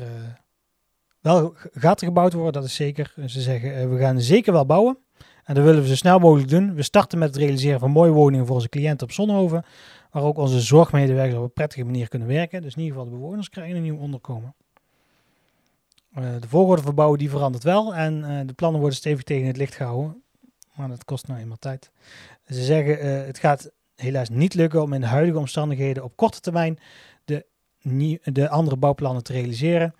wel 1.21 1.55
gaat 1.73 2.01
er 2.01 2.07
gebouwd 2.07 2.33
worden, 2.33 2.53
dat 2.53 2.63
is 2.63 2.75
zeker. 2.75 3.13
Ze 3.25 3.41
zeggen, 3.41 3.89
we 3.89 3.99
gaan 3.99 4.21
zeker 4.21 4.53
wel 4.53 4.65
bouwen. 4.65 4.97
En 5.43 5.55
dat 5.55 5.63
willen 5.63 5.81
we 5.81 5.87
zo 5.87 5.95
snel 5.95 6.19
mogelijk 6.19 6.49
doen. 6.49 6.75
We 6.75 6.83
starten 6.83 7.19
met 7.19 7.27
het 7.27 7.37
realiseren 7.37 7.79
van 7.79 7.91
mooie 7.91 8.11
woningen 8.11 8.45
voor 8.45 8.55
onze 8.55 8.69
cliënten 8.69 9.07
op 9.07 9.13
Zonnehoven, 9.13 9.65
waar 10.11 10.23
ook 10.23 10.37
onze 10.37 10.59
zorgmedewerkers 10.59 11.37
op 11.37 11.43
een 11.43 11.53
prettige 11.53 11.83
manier 11.83 12.07
kunnen 12.07 12.27
werken. 12.27 12.61
Dus 12.61 12.75
in 12.75 12.81
ieder 12.81 12.97
geval 12.97 13.11
de 13.11 13.17
bewoners 13.17 13.49
krijgen 13.49 13.75
een 13.75 13.81
nieuw 13.81 13.97
onderkomen. 13.97 14.55
Uh, 16.17 16.23
de 16.39 16.47
volgorde 16.47 16.81
verbouwen 16.81 17.19
die 17.19 17.29
verandert 17.29 17.63
wel 17.63 17.95
en 17.95 18.19
uh, 18.19 18.39
de 18.45 18.53
plannen 18.53 18.79
worden 18.79 18.97
stevig 18.97 19.23
tegen 19.23 19.47
het 19.47 19.57
licht 19.57 19.75
gehouden. 19.75 20.23
Maar 20.73 20.87
dat 20.87 21.05
kost 21.05 21.27
nou 21.27 21.39
eenmaal 21.39 21.57
tijd. 21.57 21.91
Ze 22.47 22.63
zeggen 22.63 23.05
uh, 23.05 23.25
het 23.25 23.37
gaat 23.37 23.71
helaas 23.95 24.29
niet 24.29 24.53
lukken 24.53 24.81
om 24.81 24.93
in 24.93 25.01
de 25.01 25.07
huidige 25.07 25.37
omstandigheden 25.37 26.03
op 26.03 26.15
korte 26.15 26.39
termijn 26.39 26.79
de, 27.25 27.45
de 28.23 28.49
andere 28.49 28.77
bouwplannen 28.77 29.23
te 29.23 29.33
realiseren. 29.33 29.95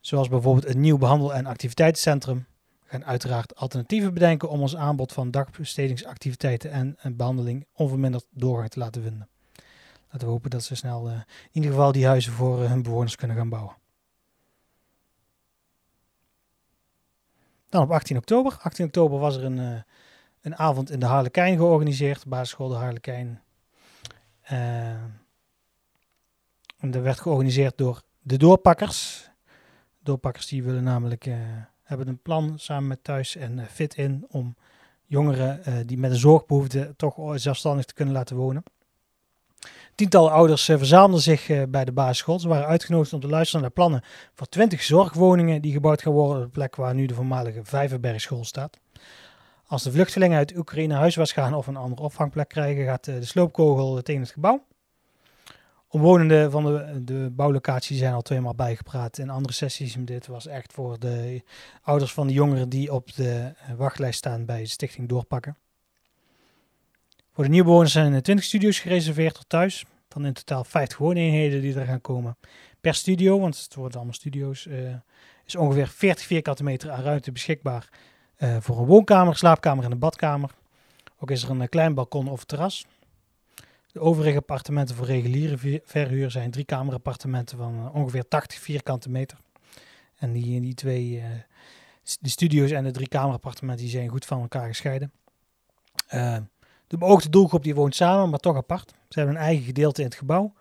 Zoals 0.00 0.28
bijvoorbeeld 0.28 0.74
een 0.74 0.80
nieuw 0.80 0.98
behandel- 0.98 1.34
en 1.34 1.46
activiteitscentrum. 1.46 2.46
We 2.82 2.88
gaan 2.88 3.04
uiteraard 3.04 3.56
alternatieven 3.56 4.14
bedenken 4.14 4.48
om 4.48 4.60
ons 4.60 4.76
aanbod 4.76 5.12
van 5.12 5.30
dagbestedingsactiviteiten 5.30 6.70
en, 6.70 6.96
en 7.00 7.16
behandeling 7.16 7.66
onverminderd 7.72 8.26
doorgang 8.30 8.70
te 8.70 8.78
laten 8.78 9.02
vinden. 9.02 9.28
Laten 10.10 10.26
we 10.26 10.32
hopen 10.32 10.50
dat 10.50 10.62
ze 10.62 10.74
snel 10.74 11.08
in 11.08 11.24
ieder 11.52 11.70
geval 11.70 11.92
die 11.92 12.06
huizen 12.06 12.32
voor 12.32 12.58
hun 12.58 12.82
bewoners 12.82 13.16
kunnen 13.16 13.36
gaan 13.36 13.48
bouwen. 13.48 13.74
Dan 17.70 17.82
op 17.82 17.90
18 17.90 18.16
oktober. 18.16 18.58
18 18.62 18.84
oktober 18.84 19.18
was 19.18 19.36
er 19.36 19.44
een, 19.44 19.58
uh, 19.58 19.80
een 20.40 20.56
avond 20.56 20.90
in 20.90 21.00
de 21.00 21.06
Harlekijn 21.06 21.56
georganiseerd, 21.56 22.26
basisschool 22.26 22.68
de 22.68 22.74
Harlekijn. 22.74 23.42
Uh, 24.52 24.88
en 26.78 26.90
dat 26.90 27.02
werd 27.02 27.20
georganiseerd 27.20 27.78
door 27.78 28.02
de 28.20 28.36
doorpakkers. 28.36 29.28
Doorpakkers 30.02 30.46
die 30.46 30.62
willen 30.62 30.84
namelijk, 30.84 31.26
uh, 31.26 31.34
hebben 31.82 32.08
een 32.08 32.22
plan 32.22 32.58
samen 32.58 32.88
met 32.88 33.04
Thuis 33.04 33.36
en 33.36 33.66
Fit 33.66 33.94
in 33.94 34.26
om 34.28 34.56
jongeren 35.06 35.86
die 35.86 35.98
met 35.98 36.10
een 36.10 36.16
zorgbehoefte 36.16 36.94
toch 36.96 37.40
zelfstandig 37.40 37.84
te 37.84 37.94
kunnen 37.94 38.14
laten 38.14 38.36
wonen. 38.36 38.62
Tientallen 40.00 40.32
ouders 40.32 40.68
uh, 40.68 40.76
verzamelden 40.76 41.20
zich 41.20 41.48
uh, 41.48 41.62
bij 41.68 41.84
de 41.84 41.92
basisschool. 41.92 42.38
Ze 42.38 42.48
waren 42.48 42.66
uitgenodigd 42.66 43.12
om 43.12 43.20
te 43.20 43.28
luisteren 43.28 43.60
naar 43.60 43.70
plannen 43.70 44.02
voor 44.34 44.46
20 44.46 44.82
zorgwoningen 44.82 45.62
die 45.62 45.72
gebouwd 45.72 46.02
gaan 46.02 46.12
worden 46.12 46.36
op 46.36 46.42
de 46.42 46.50
plek 46.50 46.76
waar 46.76 46.94
nu 46.94 47.06
de 47.06 47.14
voormalige 47.14 47.60
Vijverbergschool 47.64 48.44
staat. 48.44 48.78
Als 49.66 49.82
de 49.82 49.92
vluchtelingen 49.92 50.38
uit 50.38 50.56
Oekraïne 50.56 50.94
huiswaarts 50.94 51.32
gaan 51.32 51.54
of 51.54 51.66
een 51.66 51.76
andere 51.76 52.02
opvangplek 52.02 52.48
krijgen, 52.48 52.84
gaat 52.84 53.06
uh, 53.06 53.14
de 53.14 53.24
sloopkogel 53.24 54.02
tegen 54.02 54.20
het 54.20 54.30
gebouw. 54.30 54.64
Omwonenden 55.88 56.50
van 56.50 56.64
de, 56.64 57.04
de 57.04 57.30
bouwlocatie 57.32 57.96
zijn 57.96 58.14
al 58.14 58.22
tweemaal 58.22 58.54
bijgepraat 58.54 59.18
in 59.18 59.30
andere 59.30 59.54
sessies. 59.54 59.96
Dit 59.98 60.26
was 60.26 60.46
echt 60.46 60.72
voor 60.72 60.98
de 60.98 61.42
ouders 61.82 62.12
van 62.12 62.26
de 62.26 62.32
jongeren 62.32 62.68
die 62.68 62.92
op 62.92 63.14
de 63.14 63.52
wachtlijst 63.76 64.18
staan 64.18 64.44
bij 64.44 64.66
stichting 64.66 65.08
Doorpakken. 65.08 65.56
Voor 67.40 67.48
de 67.48 67.54
nieuwbewoners 67.54 67.92
zijn 67.92 68.22
20 68.22 68.44
studio's 68.44 68.78
gereserveerd 68.78 69.34
tot 69.34 69.48
thuis. 69.48 69.84
Dan 70.08 70.24
in 70.24 70.32
totaal 70.32 70.64
50 70.64 70.98
wooneenheden 70.98 71.60
die 71.60 71.74
er 71.74 71.86
gaan 71.86 72.00
komen. 72.00 72.36
Per 72.80 72.94
studio, 72.94 73.40
want 73.40 73.58
het 73.58 73.74
worden 73.74 73.96
allemaal 73.96 74.14
studio's, 74.14 74.66
uh, 74.66 74.94
is 75.46 75.56
ongeveer 75.56 75.88
40 75.88 76.26
vierkante 76.26 76.64
meter 76.64 76.90
aan 76.90 77.02
ruimte 77.02 77.32
beschikbaar 77.32 77.88
uh, 78.38 78.56
voor 78.60 78.78
een 78.78 78.86
woonkamer, 78.86 79.36
slaapkamer 79.36 79.84
en 79.84 79.92
een 79.92 79.98
badkamer. 79.98 80.50
Ook 81.18 81.30
is 81.30 81.42
er 81.42 81.50
een 81.50 81.68
klein 81.68 81.94
balkon 81.94 82.28
of 82.28 82.44
terras. 82.44 82.86
De 83.92 84.00
overige 84.00 84.38
appartementen 84.38 84.96
voor 84.96 85.06
reguliere 85.06 85.82
verhuur 85.84 86.30
zijn 86.30 86.50
drie 86.50 86.64
kamerappartementen 86.64 87.58
van 87.58 87.92
ongeveer 87.92 88.28
80 88.28 88.58
vierkante 88.58 89.10
meter. 89.10 89.38
En 90.16 90.32
die, 90.32 90.60
die 90.60 90.74
twee, 90.74 91.22
de 92.20 92.28
studio's 92.28 92.70
en 92.70 92.84
de 92.84 92.90
drie 92.90 93.08
kamerappartementen, 93.08 93.84
die 93.84 93.94
zijn 93.94 94.08
goed 94.08 94.24
van 94.24 94.40
elkaar 94.40 94.66
gescheiden. 94.66 95.12
De 96.90 96.98
beoogde 96.98 97.28
doelgroep 97.28 97.62
die 97.62 97.74
woont 97.74 97.94
samen, 97.94 98.30
maar 98.30 98.38
toch 98.38 98.56
apart. 98.56 98.94
Ze 99.08 99.18
hebben 99.18 99.36
een 99.36 99.42
eigen 99.42 99.64
gedeelte 99.64 100.00
in 100.00 100.06
het 100.06 100.16
gebouw. 100.16 100.52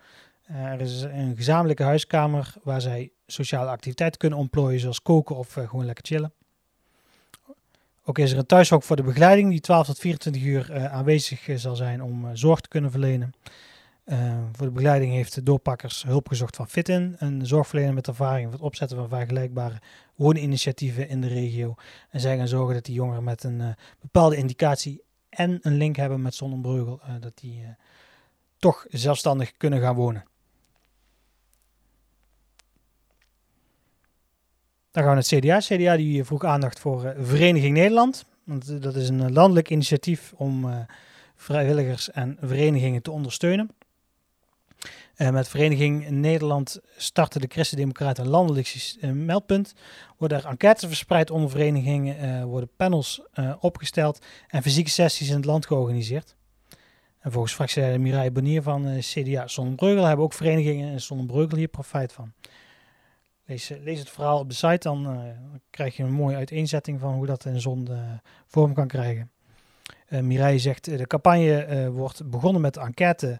Uh, 0.51 0.63
er 0.63 0.81
is 0.81 1.01
een 1.01 1.35
gezamenlijke 1.35 1.83
huiskamer 1.83 2.53
waar 2.63 2.81
zij 2.81 3.11
sociale 3.27 3.69
activiteiten 3.69 4.19
kunnen 4.19 4.39
ontplooien, 4.39 4.79
zoals 4.79 5.01
koken 5.01 5.35
of 5.35 5.57
uh, 5.57 5.69
gewoon 5.69 5.85
lekker 5.85 6.05
chillen. 6.05 6.33
Ook 8.05 8.17
is 8.17 8.31
er 8.31 8.37
een 8.37 8.45
thuishok 8.45 8.83
voor 8.83 8.95
de 8.95 9.03
begeleiding, 9.03 9.49
die 9.49 9.59
12 9.59 9.85
tot 9.85 9.99
24 9.99 10.41
uur 10.41 10.71
uh, 10.71 10.93
aanwezig 10.93 11.49
zal 11.55 11.75
zijn 11.75 12.03
om 12.03 12.35
zorg 12.35 12.61
te 12.61 12.69
kunnen 12.69 12.91
verlenen. 12.91 13.33
voor 14.51 14.65
de 14.65 14.71
begeleiding 14.71 15.13
heeft 15.13 15.35
de 15.35 15.43
doorpakkers 15.43 16.03
hulp 16.03 16.27
gezocht 16.27 16.55
van 16.55 16.67
Fitin, 16.67 17.15
een 17.17 17.45
zorgverlener 17.45 17.93
met 17.93 18.07
ervaring 18.07 18.43
voor 18.43 18.53
het 18.53 18.65
opzetten 18.65 18.97
van 18.97 19.09
vergelijkbare 19.09 19.81
wooninitiatieven 20.15 21.09
in 21.09 21.21
de 21.21 21.27
regio. 21.27 21.75
En 22.09 22.19
zij 22.19 22.37
gaan 22.37 22.47
zorgen 22.47 22.73
dat 22.73 22.85
die 22.85 22.95
jongeren 22.95 23.23
met 23.23 23.43
een 23.43 23.75
bepaalde 24.01 24.35
indicatie 24.35 25.01
en 25.29 25.59
een 25.61 25.77
link 25.77 25.95
hebben 25.95 26.21
met 26.21 26.35
Zonnebreugel, 26.35 26.99
uh, 27.03 27.15
dat 27.19 27.37
die 27.37 27.61
uh, 27.61 27.67
toch 28.57 28.85
zelfstandig 28.89 29.57
kunnen 29.57 29.79
gaan 29.79 29.95
wonen. 29.95 30.23
Dan 34.91 35.03
gaan 35.03 35.15
we 35.15 35.21
naar 35.21 35.39
het 35.39 35.65
CDA. 35.67 35.75
CDA 35.75 35.97
die 35.97 36.23
vroeg 36.23 36.43
aandacht 36.43 36.79
voor 36.79 37.05
uh, 37.05 37.11
Vereniging 37.17 37.73
Nederland. 37.73 38.25
Want 38.43 38.81
dat 38.81 38.95
is 38.95 39.09
een 39.09 39.31
landelijk 39.31 39.69
initiatief 39.69 40.33
om 40.35 40.85
vrijwilligers 41.35 42.11
en 42.11 42.37
verenigingen 42.41 43.01
te 43.01 43.11
ondersteunen. 43.11 43.69
Uh, 45.19 45.29
met 45.29 45.47
Vereniging 45.47 46.09
Nederland 46.09 46.79
starten 46.97 47.41
de 47.41 47.47
Christen-Democraten 47.49 48.23
een 48.23 48.29
landelijk 48.29 48.95
uh, 49.01 49.11
meldpunt. 49.11 49.73
Worden 50.17 50.37
er 50.37 50.45
enquêtes 50.45 50.87
verspreid 50.87 51.31
onder 51.31 51.49
verenigingen, 51.49 52.25
uh, 52.25 52.43
worden 52.43 52.69
panels 52.75 53.21
opgesteld 53.59 54.25
en 54.47 54.61
fysieke 54.61 54.89
sessies 54.89 55.29
in 55.29 55.35
het 55.35 55.45
land 55.45 55.65
georganiseerd. 55.65 56.35
En 57.19 57.31
volgens 57.31 57.53
fractieleider 57.53 58.01
Mireille 58.01 58.31
Bonier 58.31 58.61
van 58.61 58.99
CDA 58.99 59.47
Zonnebreugel 59.47 60.03
hebben 60.03 60.25
ook 60.25 60.33
verenigingen 60.33 60.91
in 60.91 61.01
Zonnebreugel 61.01 61.57
hier 61.57 61.67
profijt 61.67 62.13
van. 62.13 62.33
Lees, 63.45 63.71
lees, 63.83 63.99
het 63.99 64.09
verhaal 64.09 64.39
op 64.39 64.49
de 64.49 64.55
site, 64.55 64.87
dan 64.87 65.21
krijg 65.69 65.95
je 65.97 66.03
een 66.03 66.11
mooie 66.11 66.35
uiteenzetting 66.35 66.99
van 66.99 67.13
hoe 67.13 67.25
dat 67.25 67.45
in 67.45 67.61
zon 67.61 67.87
vorm 68.47 68.73
kan 68.73 68.87
krijgen. 68.87 69.31
Mireille 70.09 70.59
zegt, 70.59 70.85
de 70.85 71.07
campagne 71.07 71.89
wordt 71.91 72.29
begonnen 72.29 72.61
met 72.61 72.77
enquête 72.77 73.39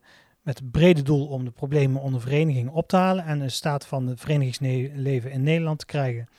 met 0.50 0.60
het 0.60 0.72
brede 0.72 1.02
doel 1.02 1.28
om 1.28 1.46
de 1.46 1.52
problemen 1.52 2.02
onder 2.02 2.22
verenigingen 2.22 2.74
op 2.74 2.88
te 2.88 2.96
halen 2.96 3.26
en 3.26 3.40
de 3.40 3.50
staat 3.50 3.86
van 3.86 4.08
het 4.08 4.20
verenigingsleven 4.20 5.32
in 5.32 5.44
Nederland 5.44 5.80
te 5.80 5.86
krijgen. 5.86 6.30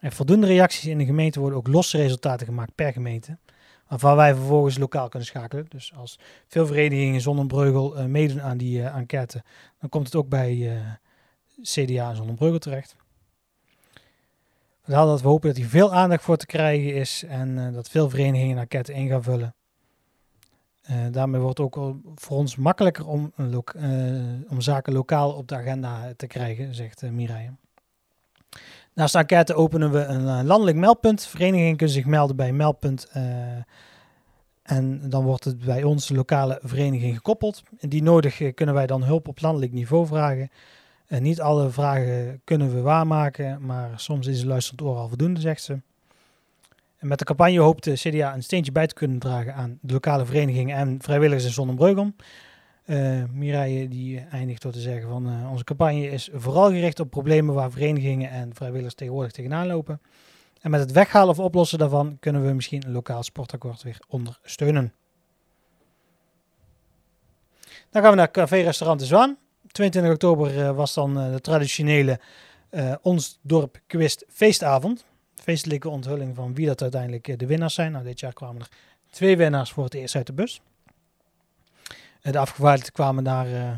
En 0.00 0.12
voldoende 0.12 0.46
reacties 0.46 0.84
in 0.84 0.98
de 0.98 1.04
gemeente 1.04 1.40
worden 1.40 1.58
ook 1.58 1.66
losse 1.66 1.96
resultaten 1.96 2.46
gemaakt 2.46 2.74
per 2.74 2.92
gemeente, 2.92 3.38
waarvan 3.88 4.16
wij 4.16 4.34
vervolgens 4.34 4.78
lokaal 4.78 5.08
kunnen 5.08 5.28
schakelen. 5.28 5.66
Dus 5.68 5.92
als 5.96 6.18
veel 6.46 6.66
verenigingen 6.66 7.20
zonder 7.20 7.46
breugel 7.46 7.98
uh, 7.98 8.04
meedoen 8.04 8.42
aan 8.42 8.56
die 8.56 8.78
uh, 8.78 8.96
enquête, 8.96 9.42
dan 9.80 9.88
komt 9.88 10.06
het 10.06 10.14
ook 10.14 10.28
bij 10.28 10.54
uh, 10.54 10.80
CDA 11.62 12.14
zonder 12.14 12.34
breugel 12.34 12.58
terecht. 12.58 12.96
Dat 14.84 15.20
we 15.20 15.28
hopen 15.28 15.48
dat 15.48 15.56
hier 15.56 15.68
veel 15.68 15.94
aandacht 15.94 16.22
voor 16.22 16.36
te 16.36 16.46
krijgen 16.46 16.94
is 16.94 17.24
en 17.28 17.72
dat 17.72 17.88
veel 17.88 18.10
verenigingen 18.10 18.56
een 18.56 18.62
enquête 18.62 18.92
in 18.92 19.08
gaan 19.08 19.22
vullen. 19.22 19.54
Uh, 20.90 20.96
daarmee 21.10 21.40
wordt 21.40 21.60
ook 21.60 21.94
voor 22.14 22.36
ons 22.36 22.56
makkelijker 22.56 23.06
om, 23.06 23.32
uh, 23.36 23.58
om 24.48 24.60
zaken 24.60 24.92
lokaal 24.92 25.32
op 25.32 25.48
de 25.48 25.54
agenda 25.54 26.12
te 26.16 26.26
krijgen, 26.26 26.74
zegt 26.74 27.02
uh, 27.02 27.10
Mireille. 27.10 27.50
Naast 28.92 29.14
enquête 29.14 29.54
openen 29.54 29.92
we 29.92 29.98
een 29.98 30.46
landelijk 30.46 30.76
meldpunt. 30.76 31.26
Verenigingen 31.26 31.76
kunnen 31.76 31.94
zich 31.94 32.04
melden 32.04 32.36
bij 32.36 32.52
meldpunt. 32.52 33.10
en 34.62 35.10
dan 35.10 35.24
wordt 35.24 35.44
het 35.44 35.58
bij 35.58 35.82
onze 35.82 36.14
lokale 36.14 36.58
vereniging 36.62 37.14
gekoppeld. 37.14 37.62
Die 37.80 38.02
nodig 38.02 38.54
kunnen 38.54 38.74
wij 38.74 38.86
dan 38.86 39.04
hulp 39.04 39.28
op 39.28 39.40
landelijk 39.40 39.72
niveau 39.72 40.06
vragen. 40.06 40.50
niet 41.08 41.40
alle 41.40 41.70
vragen 41.70 42.40
kunnen 42.44 42.74
we 42.74 42.80
waarmaken, 42.80 43.66
maar 43.66 43.90
soms 43.96 44.26
is 44.26 44.40
de 44.40 44.46
luisterend 44.46 44.82
oor 44.82 44.96
al 44.96 45.08
voldoende, 45.08 45.40
zegt 45.40 45.62
ze. 45.62 45.80
Met 47.06 47.18
de 47.18 47.24
campagne 47.24 47.58
hoopt 47.58 47.84
de 47.84 47.92
CDA 47.92 48.34
een 48.34 48.42
steentje 48.42 48.72
bij 48.72 48.86
te 48.86 48.94
kunnen 48.94 49.18
dragen 49.18 49.54
aan 49.54 49.78
de 49.82 49.92
lokale 49.92 50.24
verenigingen 50.24 50.76
en 50.76 50.98
vrijwilligers 51.02 51.44
in 51.44 51.50
Zonnebreugel. 51.50 52.12
Uh, 52.86 53.24
Mireille 53.32 53.88
die 53.88 54.20
eindigt 54.20 54.62
door 54.62 54.72
te 54.72 54.80
zeggen 54.80 55.08
van 55.08 55.28
uh, 55.28 55.50
onze 55.50 55.64
campagne 55.64 56.10
is 56.10 56.28
vooral 56.32 56.70
gericht 56.70 57.00
op 57.00 57.10
problemen 57.10 57.54
waar 57.54 57.70
verenigingen 57.70 58.30
en 58.30 58.54
vrijwilligers 58.54 58.94
tegenwoordig 58.94 59.32
tegenaan 59.32 59.66
lopen. 59.66 60.00
En 60.60 60.70
met 60.70 60.80
het 60.80 60.92
weghalen 60.92 61.28
of 61.28 61.38
oplossen 61.38 61.78
daarvan 61.78 62.16
kunnen 62.20 62.46
we 62.46 62.52
misschien 62.52 62.86
een 62.86 62.92
lokaal 62.92 63.22
sportakkoord 63.22 63.82
weer 63.82 63.98
ondersteunen. 64.08 64.92
Dan 67.90 68.02
gaan 68.02 68.10
we 68.10 68.16
naar 68.16 68.30
Café 68.30 68.60
Restaurant 68.60 69.00
de 69.00 69.06
Zwaan. 69.06 69.36
22 69.72 70.12
oktober 70.12 70.56
uh, 70.56 70.70
was 70.70 70.94
dan 70.94 71.14
de 71.14 71.40
traditionele 71.40 72.20
Ons 73.02 73.38
Dorp 73.42 73.80
Quiz 73.86 74.16
feestavond 74.28 75.04
feestelijke 75.46 75.88
onthulling 75.88 76.34
van 76.34 76.54
wie 76.54 76.66
dat 76.66 76.82
uiteindelijk 76.82 77.28
eh, 77.28 77.36
de 77.36 77.46
winnaars 77.46 77.74
zijn. 77.74 77.92
Nou, 77.92 78.04
dit 78.04 78.20
jaar 78.20 78.32
kwamen 78.32 78.60
er 78.60 78.68
twee 79.10 79.36
winnaars 79.36 79.72
voor 79.72 79.84
het 79.84 79.94
eerst 79.94 80.14
uit 80.14 80.26
de 80.26 80.32
bus. 80.32 80.60
Eh, 82.20 82.32
de 82.32 82.38
afgevaardigden 82.38 82.92
kwamen 82.92 83.22
naar, 83.22 83.46
uh, 83.46 83.70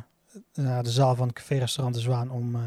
naar 0.55 0.83
de 0.83 0.91
zaal 0.91 1.15
van 1.15 1.27
het 1.27 1.37
Café 1.37 1.59
Restaurant 1.59 1.97
De 1.97 2.03
Zwaan 2.03 2.31
om 2.31 2.55
uh, 2.55 2.61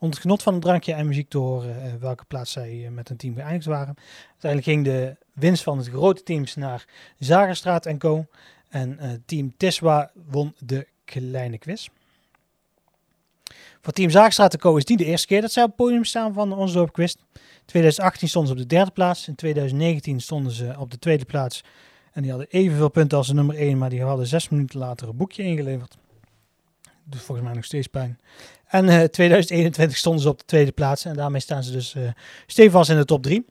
het 0.00 0.18
genot 0.18 0.42
van 0.42 0.54
een 0.54 0.60
drankje 0.60 0.92
en 0.92 1.06
muziek 1.06 1.28
te 1.28 1.38
horen 1.38 2.00
welke 2.00 2.24
plaats 2.24 2.52
zij 2.52 2.88
met 2.92 3.10
een 3.10 3.16
team 3.16 3.34
geëindigd 3.34 3.64
waren. 3.66 3.94
Uiteindelijk 4.30 4.70
ging 4.70 4.84
de 4.84 5.16
winst 5.32 5.62
van 5.62 5.78
het 5.78 5.88
grote 5.88 6.22
teams 6.22 6.54
naar 6.54 6.84
Zagerstraat 7.18 7.86
en 7.86 7.98
Co. 7.98 8.26
En 8.68 9.22
team 9.26 9.56
Tiswa 9.56 10.10
won 10.30 10.54
de 10.58 10.86
kleine 11.04 11.58
quiz. 11.58 11.88
Voor 13.88 13.96
team 13.96 14.10
Zagerstraat 14.10 14.52
en 14.52 14.58
Co 14.58 14.76
is 14.76 14.84
die 14.84 14.96
de 14.96 15.04
eerste 15.04 15.26
keer 15.26 15.40
dat 15.40 15.52
zij 15.52 15.62
op 15.62 15.68
het 15.68 15.78
podium 15.78 16.04
staan 16.04 16.32
van 16.32 16.52
onze 16.52 16.74
dorpquiz. 16.74 17.14
2018 17.64 18.28
stonden 18.28 18.50
ze 18.50 18.62
op 18.62 18.68
de 18.68 18.74
derde 18.74 18.90
plaats. 18.90 19.28
In 19.28 19.34
2019 19.34 20.20
stonden 20.20 20.52
ze 20.52 20.74
op 20.78 20.90
de 20.90 20.98
tweede 20.98 21.24
plaats. 21.24 21.64
En 22.12 22.22
die 22.22 22.30
hadden 22.30 22.48
evenveel 22.50 22.88
punten 22.88 23.18
als 23.18 23.26
de 23.26 23.34
nummer 23.34 23.56
1, 23.56 23.78
maar 23.78 23.90
die 23.90 24.02
hadden 24.02 24.26
zes 24.26 24.48
minuten 24.48 24.78
later 24.78 25.08
een 25.08 25.16
boekje 25.16 25.42
ingeleverd. 25.42 25.96
Doet 27.04 27.20
volgens 27.20 27.46
mij 27.46 27.56
nog 27.56 27.64
steeds 27.64 27.86
pijn. 27.86 28.18
En 28.66 28.84
uh, 28.84 29.02
eh, 29.02 29.08
2021 29.10 29.98
stonden 29.98 30.22
ze 30.22 30.28
op 30.28 30.38
de 30.38 30.44
tweede 30.44 30.72
plaats. 30.72 31.04
En 31.04 31.14
daarmee 31.14 31.40
staan 31.40 31.62
ze 31.62 31.72
dus 31.72 31.94
uh, 31.94 32.08
stevast 32.46 32.90
in 32.90 32.96
de 32.96 33.04
top 33.04 33.22
3. 33.22 33.46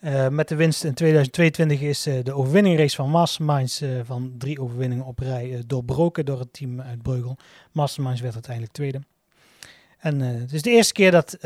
Uh, 0.00 0.24
eh, 0.24 0.32
met 0.32 0.48
de 0.48 0.54
winst 0.54 0.84
in 0.84 0.94
2022 0.94 1.80
is 1.80 2.02
de 2.02 2.32
overwinningrace 2.32 2.96
van 2.96 3.10
Masterminds 3.10 3.82
van 4.04 4.34
drie 4.38 4.60
overwinningen 4.60 5.04
op 5.04 5.18
rij 5.18 5.62
doorbroken 5.66 6.24
door 6.24 6.38
het 6.38 6.52
team 6.52 6.80
uit 6.80 7.02
Breugel. 7.02 7.36
Masterminds 7.72 8.20
werd 8.20 8.34
uiteindelijk 8.34 8.72
tweede. 8.72 9.00
En 10.04 10.20
uh, 10.20 10.40
het 10.40 10.52
is 10.52 10.62
de 10.62 10.70
eerste 10.70 10.92
keer 10.92 11.10
dat 11.10 11.34
uh, 11.34 11.40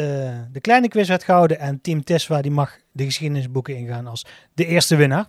de 0.52 0.60
kleine 0.60 0.88
quiz 0.88 1.08
werd 1.08 1.22
gehouden. 1.22 1.58
En 1.58 1.80
Team 1.80 2.04
Tesla 2.04 2.42
die 2.42 2.50
mag 2.50 2.78
de 2.92 3.04
geschiedenisboeken 3.04 3.76
ingaan 3.76 4.06
als 4.06 4.26
de 4.54 4.66
eerste 4.66 4.96
winnaar. 4.96 5.28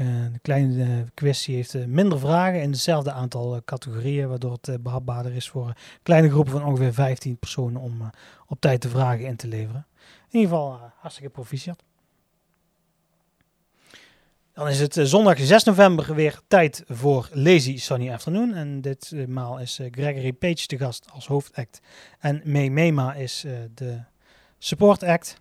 Uh, 0.00 0.06
de 0.32 0.38
kleine 0.42 1.04
quiz 1.14 1.46
heeft 1.46 1.86
minder 1.86 2.18
vragen 2.18 2.62
in 2.62 2.70
hetzelfde 2.70 3.12
aantal 3.12 3.60
categorieën. 3.64 4.28
Waardoor 4.28 4.58
het 4.60 4.82
behapbaarder 4.82 5.32
is 5.32 5.48
voor 5.48 5.72
kleine 6.02 6.30
groepen 6.30 6.52
van 6.52 6.64
ongeveer 6.64 6.92
15 6.92 7.36
personen 7.36 7.80
om 7.80 8.10
op 8.46 8.60
tijd 8.60 8.82
de 8.82 8.88
vragen 8.88 9.26
in 9.26 9.36
te 9.36 9.48
leveren. 9.48 9.86
In 10.30 10.38
ieder 10.38 10.48
geval 10.48 10.80
hartstikke 10.96 11.30
proficiat. 11.30 11.87
Dan 14.58 14.68
is 14.68 14.80
het 14.80 14.96
eh, 14.96 15.04
zondag 15.04 15.38
6 15.38 15.64
november 15.64 16.14
weer 16.14 16.40
tijd 16.48 16.82
voor 16.88 17.28
Lazy 17.32 17.78
Sunny 17.78 18.12
Afternoon. 18.12 18.54
En 18.54 18.80
ditmaal 18.80 19.58
is 19.58 19.78
eh, 19.78 19.86
Gregory 19.90 20.32
Page 20.32 20.66
de 20.66 20.78
gast 20.78 21.06
als 21.12 21.26
hoofdact. 21.26 21.80
En 22.18 22.40
May 22.44 22.68
Mema 22.68 23.14
is 23.14 23.42
uh, 23.46 23.52
de 23.74 23.98
support 24.58 25.02
act. 25.02 25.40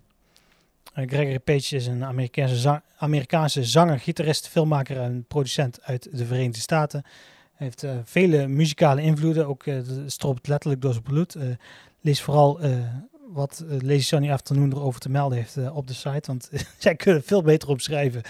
Uh, 0.96 1.08
Gregory 1.08 1.40
Page 1.40 1.76
is 1.76 1.88
een 1.88 2.06
Amerikaanse, 2.06 2.82
Amerikaanse 2.98 3.64
zanger, 3.64 4.00
gitarist, 4.00 4.48
filmmaker 4.48 4.98
en 4.98 5.26
producent 5.28 5.84
uit 5.84 6.18
de 6.18 6.26
Verenigde 6.26 6.60
Staten. 6.60 7.02
Hij 7.54 7.68
heeft 7.68 7.84
uh, 7.84 7.92
vele 8.04 8.48
muzikale 8.48 9.02
invloeden, 9.02 9.48
ook 9.48 9.66
uh, 9.66 9.80
stroopt 10.06 10.48
letterlijk 10.48 10.82
door 10.82 10.92
zijn 10.92 11.04
bloed. 11.04 11.38
lees 12.02 12.22
vooral 12.22 12.60
wat 13.38 13.64
uh, 13.66 13.80
Lazy 13.80 14.04
Sunny 14.04 14.32
Afternoon 14.32 14.72
erover 14.72 15.00
te 15.00 15.10
melden 15.10 15.38
heeft 15.38 15.58
uh, 15.58 15.76
op 15.76 15.88
de 15.88 15.94
site. 15.94 16.22
Want 16.26 16.50
zij 16.78 16.96
kunnen 16.96 17.24
veel 17.24 17.42
beter 17.42 17.70
opschrijven 17.70 18.22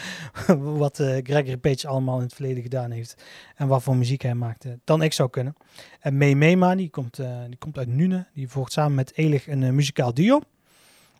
wat 0.83 0.99
uh, 0.99 1.17
Gregory 1.23 1.57
Page 1.57 1.87
allemaal 1.87 2.17
in 2.17 2.23
het 2.23 2.33
verleden 2.33 2.63
gedaan 2.63 2.91
heeft. 2.91 3.23
En 3.55 3.67
wat 3.67 3.83
voor 3.83 3.95
muziek 3.95 4.21
hij 4.21 4.35
maakte 4.35 4.79
dan 4.83 5.01
ik 5.01 5.13
zou 5.13 5.29
kunnen. 5.29 5.55
En 5.99 6.17
May 6.17 6.33
Mema, 6.33 6.75
die 6.75 6.89
komt, 6.89 7.15
die 7.47 7.57
komt 7.57 7.77
uit 7.77 7.87
Nune. 7.87 8.27
Die 8.33 8.47
volgt 8.47 8.71
samen 8.71 8.95
met 8.95 9.11
Elig 9.15 9.47
een 9.47 9.75
muzikaal 9.75 10.13
duo. 10.13 10.41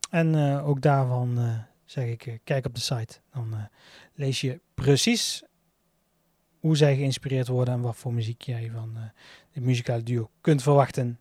En 0.09 0.35
ook 0.61 0.81
daarvan 0.81 1.39
zeg 1.85 2.05
ik, 2.05 2.39
kijk 2.43 2.65
op 2.65 2.75
de 2.75 2.81
site. 2.81 3.19
Dan 3.33 3.55
lees 4.13 4.41
je 4.41 4.59
precies 4.73 5.43
hoe 6.59 6.77
zij 6.77 6.95
geïnspireerd 6.95 7.47
worden 7.47 7.73
en 7.73 7.81
wat 7.81 7.95
voor 7.95 8.13
muziek 8.13 8.41
jij 8.41 8.71
van 8.73 8.97
dit 9.53 9.63
muzikale 9.63 10.03
duo 10.03 10.29
kunt 10.41 10.63
verwachten 10.63 11.19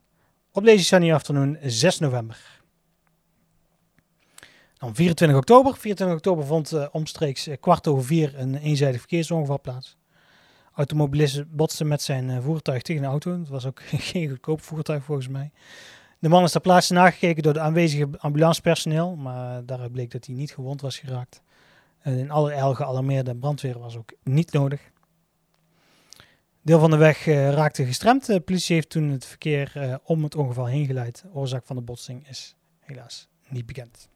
op 0.56 0.64
deze 0.64 0.84
Sunny 0.84 1.12
Afternoon 1.12 1.58
6 1.62 1.98
november. 1.98 2.55
Dan 4.86 4.94
24 4.94 5.38
oktober. 5.38 5.76
24 5.76 6.16
oktober 6.16 6.46
vond 6.46 6.72
uh, 6.72 6.86
omstreeks 6.92 7.46
eh, 7.46 7.56
kwart 7.60 7.86
over 7.86 8.04
vier 8.04 8.38
een 8.38 8.56
eenzijdig 8.56 8.98
verkeersongeval 8.98 9.60
plaats. 9.60 9.96
Automobilist 10.74 11.50
botste 11.56 11.84
met 11.84 12.02
zijn 12.02 12.28
uh, 12.28 12.38
voertuig 12.40 12.82
tegen 12.82 13.02
een 13.02 13.10
auto. 13.10 13.38
Het 13.38 13.48
was 13.48 13.66
ook 13.66 13.80
geen 14.10 14.28
goedkoop 14.28 14.62
voertuig 14.62 15.04
volgens 15.04 15.28
mij. 15.28 15.50
De 16.18 16.28
man 16.28 16.44
is 16.44 16.52
ter 16.52 16.60
plaatse 16.60 16.92
nagekeken 16.92 17.42
door 17.42 17.52
de 17.52 17.60
aanwezige 17.60 18.08
ambulancepersoneel, 18.18 19.16
maar 19.16 19.64
daaruit 19.64 19.92
bleek 19.92 20.10
dat 20.10 20.26
hij 20.26 20.34
niet 20.34 20.50
gewond 20.50 20.80
was 20.80 20.98
geraakt. 20.98 21.42
in 22.02 22.30
allerijl 22.30 22.74
gealarmeerde 22.74 23.36
brandweer 23.36 23.78
was 23.78 23.96
ook 23.96 24.12
niet 24.22 24.52
nodig. 24.52 24.80
Deel 26.62 26.78
van 26.78 26.90
de 26.90 26.96
weg 26.96 27.24
raakte 27.24 27.84
gestremd. 27.84 28.26
De 28.26 28.40
politie 28.40 28.74
heeft 28.74 28.90
toen 28.90 29.08
het 29.08 29.24
verkeer 29.24 29.98
om 30.04 30.22
het 30.22 30.34
ongeval 30.34 30.66
heen 30.66 30.86
geleid. 30.86 31.22
De 31.22 31.28
oorzaak 31.32 31.66
van 31.66 31.76
de 31.76 31.82
botsing 31.82 32.28
is 32.28 32.56
helaas 32.80 33.28
niet 33.48 33.66
bekend. 33.66 34.08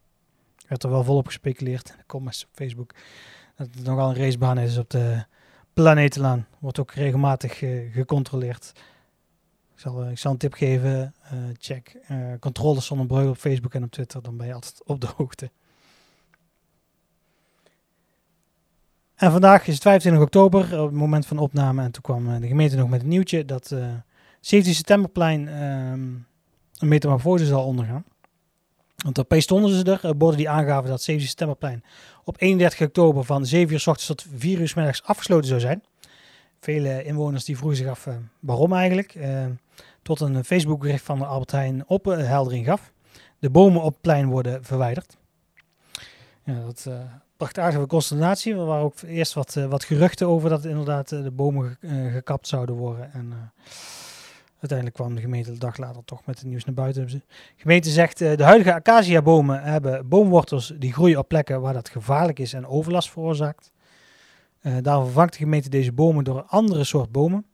Er 0.71 0.77
werd 0.77 0.83
er 0.83 0.91
wel 0.91 1.05
volop 1.05 1.27
gespeculeerd 1.27 1.89
in 1.89 1.95
de 1.97 2.07
comments 2.07 2.45
op 2.45 2.51
Facebook 2.53 2.95
dat 3.57 3.69
het 3.75 3.85
nogal 3.85 4.09
een 4.09 4.17
racebaan 4.17 4.59
is 4.59 4.79
op 4.79 4.91
de 4.91 5.25
Planetenlaan. 5.73 6.47
Wordt 6.59 6.79
ook 6.79 6.93
regelmatig 6.93 7.63
uh, 7.63 7.95
gecontroleerd. 7.95 8.73
Ik 9.75 9.81
zal, 9.81 10.11
ik 10.11 10.19
zal 10.19 10.33
een 10.33 10.39
tip 10.39 10.53
geven. 10.53 11.15
check 11.59 11.97
controles 12.41 12.87
zonder 12.87 13.07
breuk 13.07 13.29
op 13.29 13.37
Facebook 13.37 13.75
en 13.75 13.83
op 13.83 13.91
Twitter. 13.91 14.23
Dan 14.23 14.37
ben 14.37 14.47
je 14.47 14.55
altijd 14.55 14.83
op 14.85 15.01
de 15.01 15.09
hoogte. 15.17 15.51
En 19.21 19.31
vandaag 19.31 19.67
is 19.67 19.75
het 19.75 19.83
25 19.83 20.23
oktober, 20.23 20.81
op 20.81 20.87
het 20.87 20.97
moment 20.97 21.27
van 21.27 21.39
opname. 21.39 21.83
En 21.83 21.91
toen 21.91 22.03
kwam 22.03 22.31
eh, 22.31 22.41
de 22.41 22.47
gemeente 22.47 22.77
nog 22.77 22.89
met 22.89 23.03
een 23.03 23.09
nieuwtje 23.09 23.45
dat 23.45 23.71
uh, 23.71 23.87
17 24.41 24.75
septemberplein 24.75 25.63
um, 25.63 26.27
een 26.79 26.89
metamorfose 26.89 27.47
zal 27.47 27.65
ondergaan. 27.65 28.05
Want 29.05 29.19
opeens 29.19 29.45
stonden 29.45 29.71
ze 29.71 29.85
er, 29.85 30.01
uh, 30.05 30.11
borden 30.17 30.37
die 30.37 30.49
aangaven 30.49 30.91
dat 30.91 31.03
17 31.03 31.29
septemberplein 31.29 31.85
op 32.25 32.37
31 32.39 32.87
oktober 32.87 33.25
van 33.25 33.47
7 33.47 33.73
uur 33.73 33.81
s 33.81 33.87
ochtends 33.87 34.07
tot 34.07 34.27
4 34.37 34.61
uur 34.61 34.69
s 34.69 34.75
middags 34.75 35.03
afgesloten 35.03 35.49
zou 35.49 35.61
zijn. 35.61 35.83
Vele 36.61 37.05
inwoners 37.05 37.45
die 37.45 37.57
vroegen 37.57 37.79
zich 37.79 37.89
af 37.89 38.07
uh, 38.07 38.15
waarom 38.41 38.73
eigenlijk. 38.73 39.15
Uh, 39.15 39.45
tot 40.03 40.21
een 40.21 40.45
Facebookbericht 40.45 41.05
van 41.05 41.27
Albert 41.27 41.51
Heijn 41.51 41.85
opheldering 41.87 42.67
gaf. 42.67 42.93
De 43.39 43.51
bomen 43.51 43.83
op 43.83 43.93
het 43.93 44.01
plein 44.01 44.29
worden 44.29 44.65
verwijderd. 44.65 45.17
Ja, 46.45 46.61
dat 46.65 46.89
prachtige 47.37 47.87
consternatie. 47.87 48.53
Er 48.53 48.65
waren 48.65 48.85
ook 48.85 49.01
eerst 49.01 49.33
wat, 49.33 49.55
wat 49.55 49.85
geruchten 49.85 50.27
over 50.27 50.51
dat 50.51 50.65
inderdaad 50.65 51.09
de 51.09 51.31
bomen 51.31 51.79
gekapt 52.13 52.49
zouden 52.49 52.75
worden. 52.75 53.13
En 53.13 53.53
uiteindelijk 54.61 54.97
kwam 54.97 55.15
de 55.15 55.21
gemeente 55.21 55.53
de 55.53 55.59
dag 55.59 55.77
later 55.77 56.05
toch 56.05 56.27
met 56.27 56.39
het 56.39 56.47
nieuws 56.47 56.65
naar 56.65 56.75
buiten. 56.75 57.07
De 57.07 57.23
gemeente 57.57 57.91
zegt 57.91 58.19
de 58.19 58.43
huidige 58.43 58.75
acacia-bomen 58.75 59.63
hebben 59.63 60.09
boomwortels 60.09 60.73
die 60.79 60.93
groeien 60.93 61.19
op 61.19 61.29
plekken 61.29 61.61
waar 61.61 61.73
dat 61.73 61.89
gevaarlijk 61.89 62.39
is 62.39 62.53
en 62.53 62.67
overlast 62.67 63.11
veroorzaakt. 63.11 63.73
daarom 64.83 65.05
vervangt 65.05 65.33
de 65.33 65.39
gemeente 65.39 65.69
deze 65.69 65.93
bomen 65.93 66.25
door 66.25 66.37
een 66.37 66.49
andere 66.49 66.85
soort 66.85 67.13
bomen. 67.13 67.45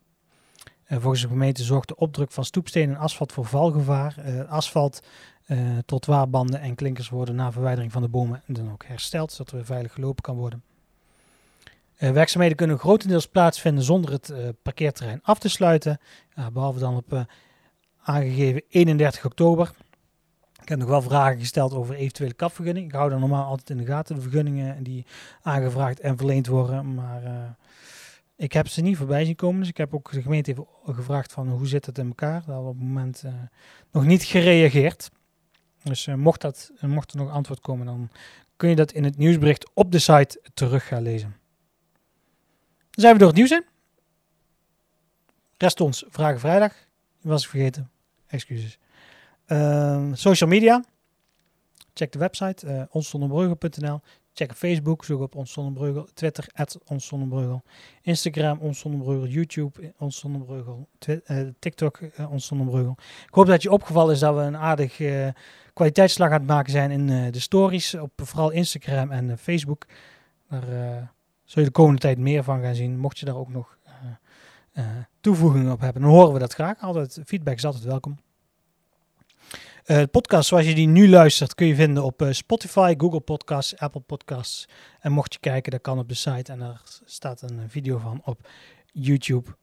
Uh, 0.89 0.99
volgens 0.99 1.23
de 1.23 1.29
gemeente 1.29 1.65
zorgt 1.65 1.89
de 1.89 1.97
opdruk 1.97 2.33
van 2.33 2.45
stoepstenen 2.45 2.95
en 2.95 3.01
asfalt 3.01 3.33
voor 3.33 3.45
valgevaar. 3.45 4.15
Asfalt 4.49 5.03
tot 5.85 6.07
waarbanden 6.07 6.61
en 6.61 6.75
klinkers 6.75 7.09
worden 7.09 7.35
na 7.35 7.53
verwijdering 7.53 7.93
van 7.93 8.03
de 8.03 8.09
bomen 8.09 8.43
dan 8.47 8.73
ook 8.73 8.85
hersteld, 8.87 9.33
zodat 9.33 9.49
er 9.49 9.57
weer 9.57 9.67
veilig 9.67 9.93
gelopen 9.93 10.23
kan 10.23 10.37
worden. 10.37 10.63
Werkzaamheden 11.97 12.57
kunnen 12.57 12.79
grotendeels 12.79 13.27
plaatsvinden 13.27 13.85
zonder 13.85 14.13
het 14.13 14.33
parkeerterrein 14.63 15.21
af 15.23 15.39
te 15.39 15.49
sluiten, 15.49 15.99
behalve 16.53 16.79
dan 16.79 16.97
op 16.97 17.27
aangegeven 18.03 18.63
31 18.69 19.25
oktober. 19.25 19.73
Ik 20.63 20.69
heb 20.69 20.79
nog 20.79 20.89
wel 20.89 21.03
vragen 21.03 21.39
gesteld 21.39 21.73
over 21.73 21.95
eventuele 21.95 22.35
kapvergunning. 22.35 22.87
Ik 22.87 22.95
hou 22.95 23.11
dan 23.11 23.21
normaal 23.21 23.45
altijd 23.45 23.71
in 23.71 23.77
de 23.77 23.85
gaten 23.85 24.15
de 24.15 24.21
vergunningen 24.21 24.83
die 24.83 25.07
aangevraagd 25.43 26.01
en 26.01 26.17
verleend 26.17 26.47
worden, 26.47 26.95
maar 26.95 27.57
ik 28.37 28.53
heb 28.53 28.69
ze 28.69 28.81
niet 28.81 28.97
voorbij 28.97 29.25
zien 29.25 29.37
komen, 29.37 29.61
dus 29.61 29.69
ik 29.69 29.77
heb 29.77 29.95
ook 29.95 30.13
de 30.13 30.23
gemeente 30.23 30.51
even 30.51 30.67
gevraagd 30.85 31.33
van 31.33 31.49
hoe 31.49 31.67
zit 31.67 31.87
het 31.87 31.99
in 31.99 32.07
elkaar. 32.07 32.43
Daar 32.47 32.59
op 32.59 32.67
het 32.67 32.83
moment 32.87 33.25
nog 33.93 34.05
niet 34.05 34.25
gereageerd. 34.25 35.11
Dus 35.83 36.07
mocht, 36.07 36.41
dat, 36.41 36.71
mocht 36.81 37.13
er 37.13 37.19
nog 37.19 37.31
antwoord 37.31 37.61
komen, 37.61 37.87
dan 37.87 38.09
kun 38.57 38.69
je 38.69 38.77
dat 38.77 38.93
in 38.93 39.05
het 39.05 39.17
nieuwsbericht 39.17 39.71
op 39.75 39.93
de 39.93 39.99
site 39.99 40.41
terug 40.55 40.87
gaan 40.87 41.03
lezen. 41.03 41.37
Dan 42.97 43.05
zijn 43.05 43.13
we 43.13 43.19
door 43.19 43.29
het 43.29 43.37
nieuws 43.37 43.51
in. 43.51 43.65
Rest 45.57 45.81
ons 45.81 46.05
Vragen 46.09 46.41
Vrijdag. 46.41 46.73
Was 47.21 47.43
ik 47.43 47.49
vergeten. 47.49 47.91
Excuses. 48.27 48.79
Ehm, 49.47 50.15
social 50.15 50.51
media. 50.51 50.85
Check 51.95 52.13
de 52.13 52.19
website 52.19 52.89
uh. 52.91 54.03
Check 54.33 54.51
op 54.51 54.57
Facebook, 54.57 55.05
zoek 55.05 55.21
op 55.21 55.35
Ons 55.35 55.53
Zonnebreugel. 55.53 56.09
Twitter, 56.15 56.49
at. 56.55 56.79
Instagram, 58.03 58.59
Ons 58.59 58.79
Zonnebreugel. 58.79 59.27
YouTube, 59.27 59.95
Ons 59.99 60.19
Zonnebreugel. 60.19 60.89
Uh, 61.07 61.49
TikTok, 61.59 62.01
uh, 62.01 62.33
Ons. 62.33 62.51
Ik 63.27 63.35
hoop 63.35 63.47
dat 63.47 63.63
je 63.63 63.71
opgevallen 63.71 64.15
is 64.15 64.21
dat 64.21 64.35
we 64.35 64.41
een 64.41 64.57
aardig 64.57 64.99
uh, 64.99 65.29
kwaliteitsslag 65.73 66.31
aan 66.31 66.39
het 66.39 66.47
maken 66.47 66.73
zijn 66.73 66.91
in 66.91 67.33
de 67.33 67.41
stories. 67.41 67.95
Op 67.95 68.13
vooral 68.15 68.51
Instagram 68.51 69.11
en 69.11 69.39
Facebook. 69.39 69.87
Daar 70.49 71.15
zul 71.47 71.63
je 71.63 71.69
de 71.69 71.75
komende 71.75 72.01
tijd 72.01 72.19
meer 72.19 72.45
van 72.45 72.63
gaan 72.63 72.75
zien. 72.75 72.99
Mocht 72.99 73.19
je 73.19 73.25
daar 73.25 73.37
ook 73.37 73.49
nog 73.49 73.79
toevoegingen 75.21 75.73
op 75.73 75.81
hebben, 75.81 76.03
dan 76.03 76.11
horen 76.11 76.33
we 76.33 76.39
dat 76.39 76.55
graag. 76.55 76.81
Altijd, 76.81 77.21
feedback 77.25 77.57
is 77.57 77.65
altijd 77.65 77.85
welkom. 77.85 78.19
Uh, 79.87 79.99
de 79.99 80.07
podcast 80.07 80.49
zoals 80.49 80.67
je 80.67 80.75
die 80.75 80.87
nu 80.87 81.09
luistert 81.09 81.55
kun 81.55 81.67
je 81.67 81.75
vinden 81.75 82.05
op 82.05 82.23
uh, 82.23 82.33
Spotify, 82.33 82.95
Google 82.99 83.21
Podcasts, 83.21 83.79
Apple 83.79 84.01
Podcasts. 84.01 84.69
En 85.01 85.13
mocht 85.13 85.33
je 85.33 85.39
kijken, 85.39 85.73
dat 85.73 85.81
kan 85.81 85.99
op 85.99 86.09
de 86.09 86.15
site 86.15 86.53
en 86.53 86.59
daar 86.59 86.83
staat 87.05 87.43
een 87.43 87.71
video 87.71 87.99
van 87.99 88.21
op 88.25 88.49
YouTube. 88.93 89.57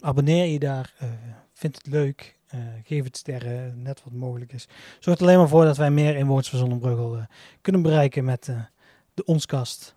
Abonneer 0.00 0.46
je 0.46 0.58
daar, 0.58 0.94
uh, 1.02 1.08
vind 1.54 1.76
het 1.76 1.86
leuk, 1.86 2.38
geef 2.84 3.04
het 3.04 3.16
sterren, 3.16 3.82
net 3.82 4.02
wat 4.04 4.12
mogelijk 4.12 4.52
is. 4.52 4.68
Zorg 4.98 5.18
er 5.18 5.24
alleen 5.24 5.38
maar 5.38 5.48
voor 5.48 5.64
dat 5.64 5.76
wij 5.76 5.90
meer 5.90 6.16
inwoners 6.16 6.48
van 6.48 6.58
Zonnebruggel 6.58 7.26
kunnen 7.60 7.82
bereiken 7.82 8.24
met 8.24 8.52
de 9.14 9.24
Onskast, 9.24 9.94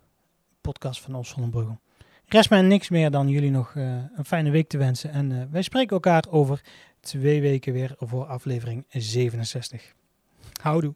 podcast 0.70 1.00
van 1.00 1.14
Ons 1.14 1.28
Zonnebruggel. 1.28 1.80
Rest 2.26 2.50
mij 2.50 2.62
niks 2.62 2.88
meer 2.88 3.10
dan 3.10 3.28
jullie 3.28 3.50
nog 3.50 3.74
een 3.74 4.24
fijne 4.24 4.50
week 4.50 4.68
te 4.68 4.78
wensen. 4.78 5.10
En 5.10 5.48
wij 5.50 5.62
spreken 5.62 5.90
elkaar 5.90 6.24
over 6.30 6.60
twee 7.00 7.40
weken 7.40 7.72
weer 7.72 7.94
voor 7.98 8.24
aflevering 8.24 8.84
67. 8.88 9.94
Houdoe. 10.60 10.94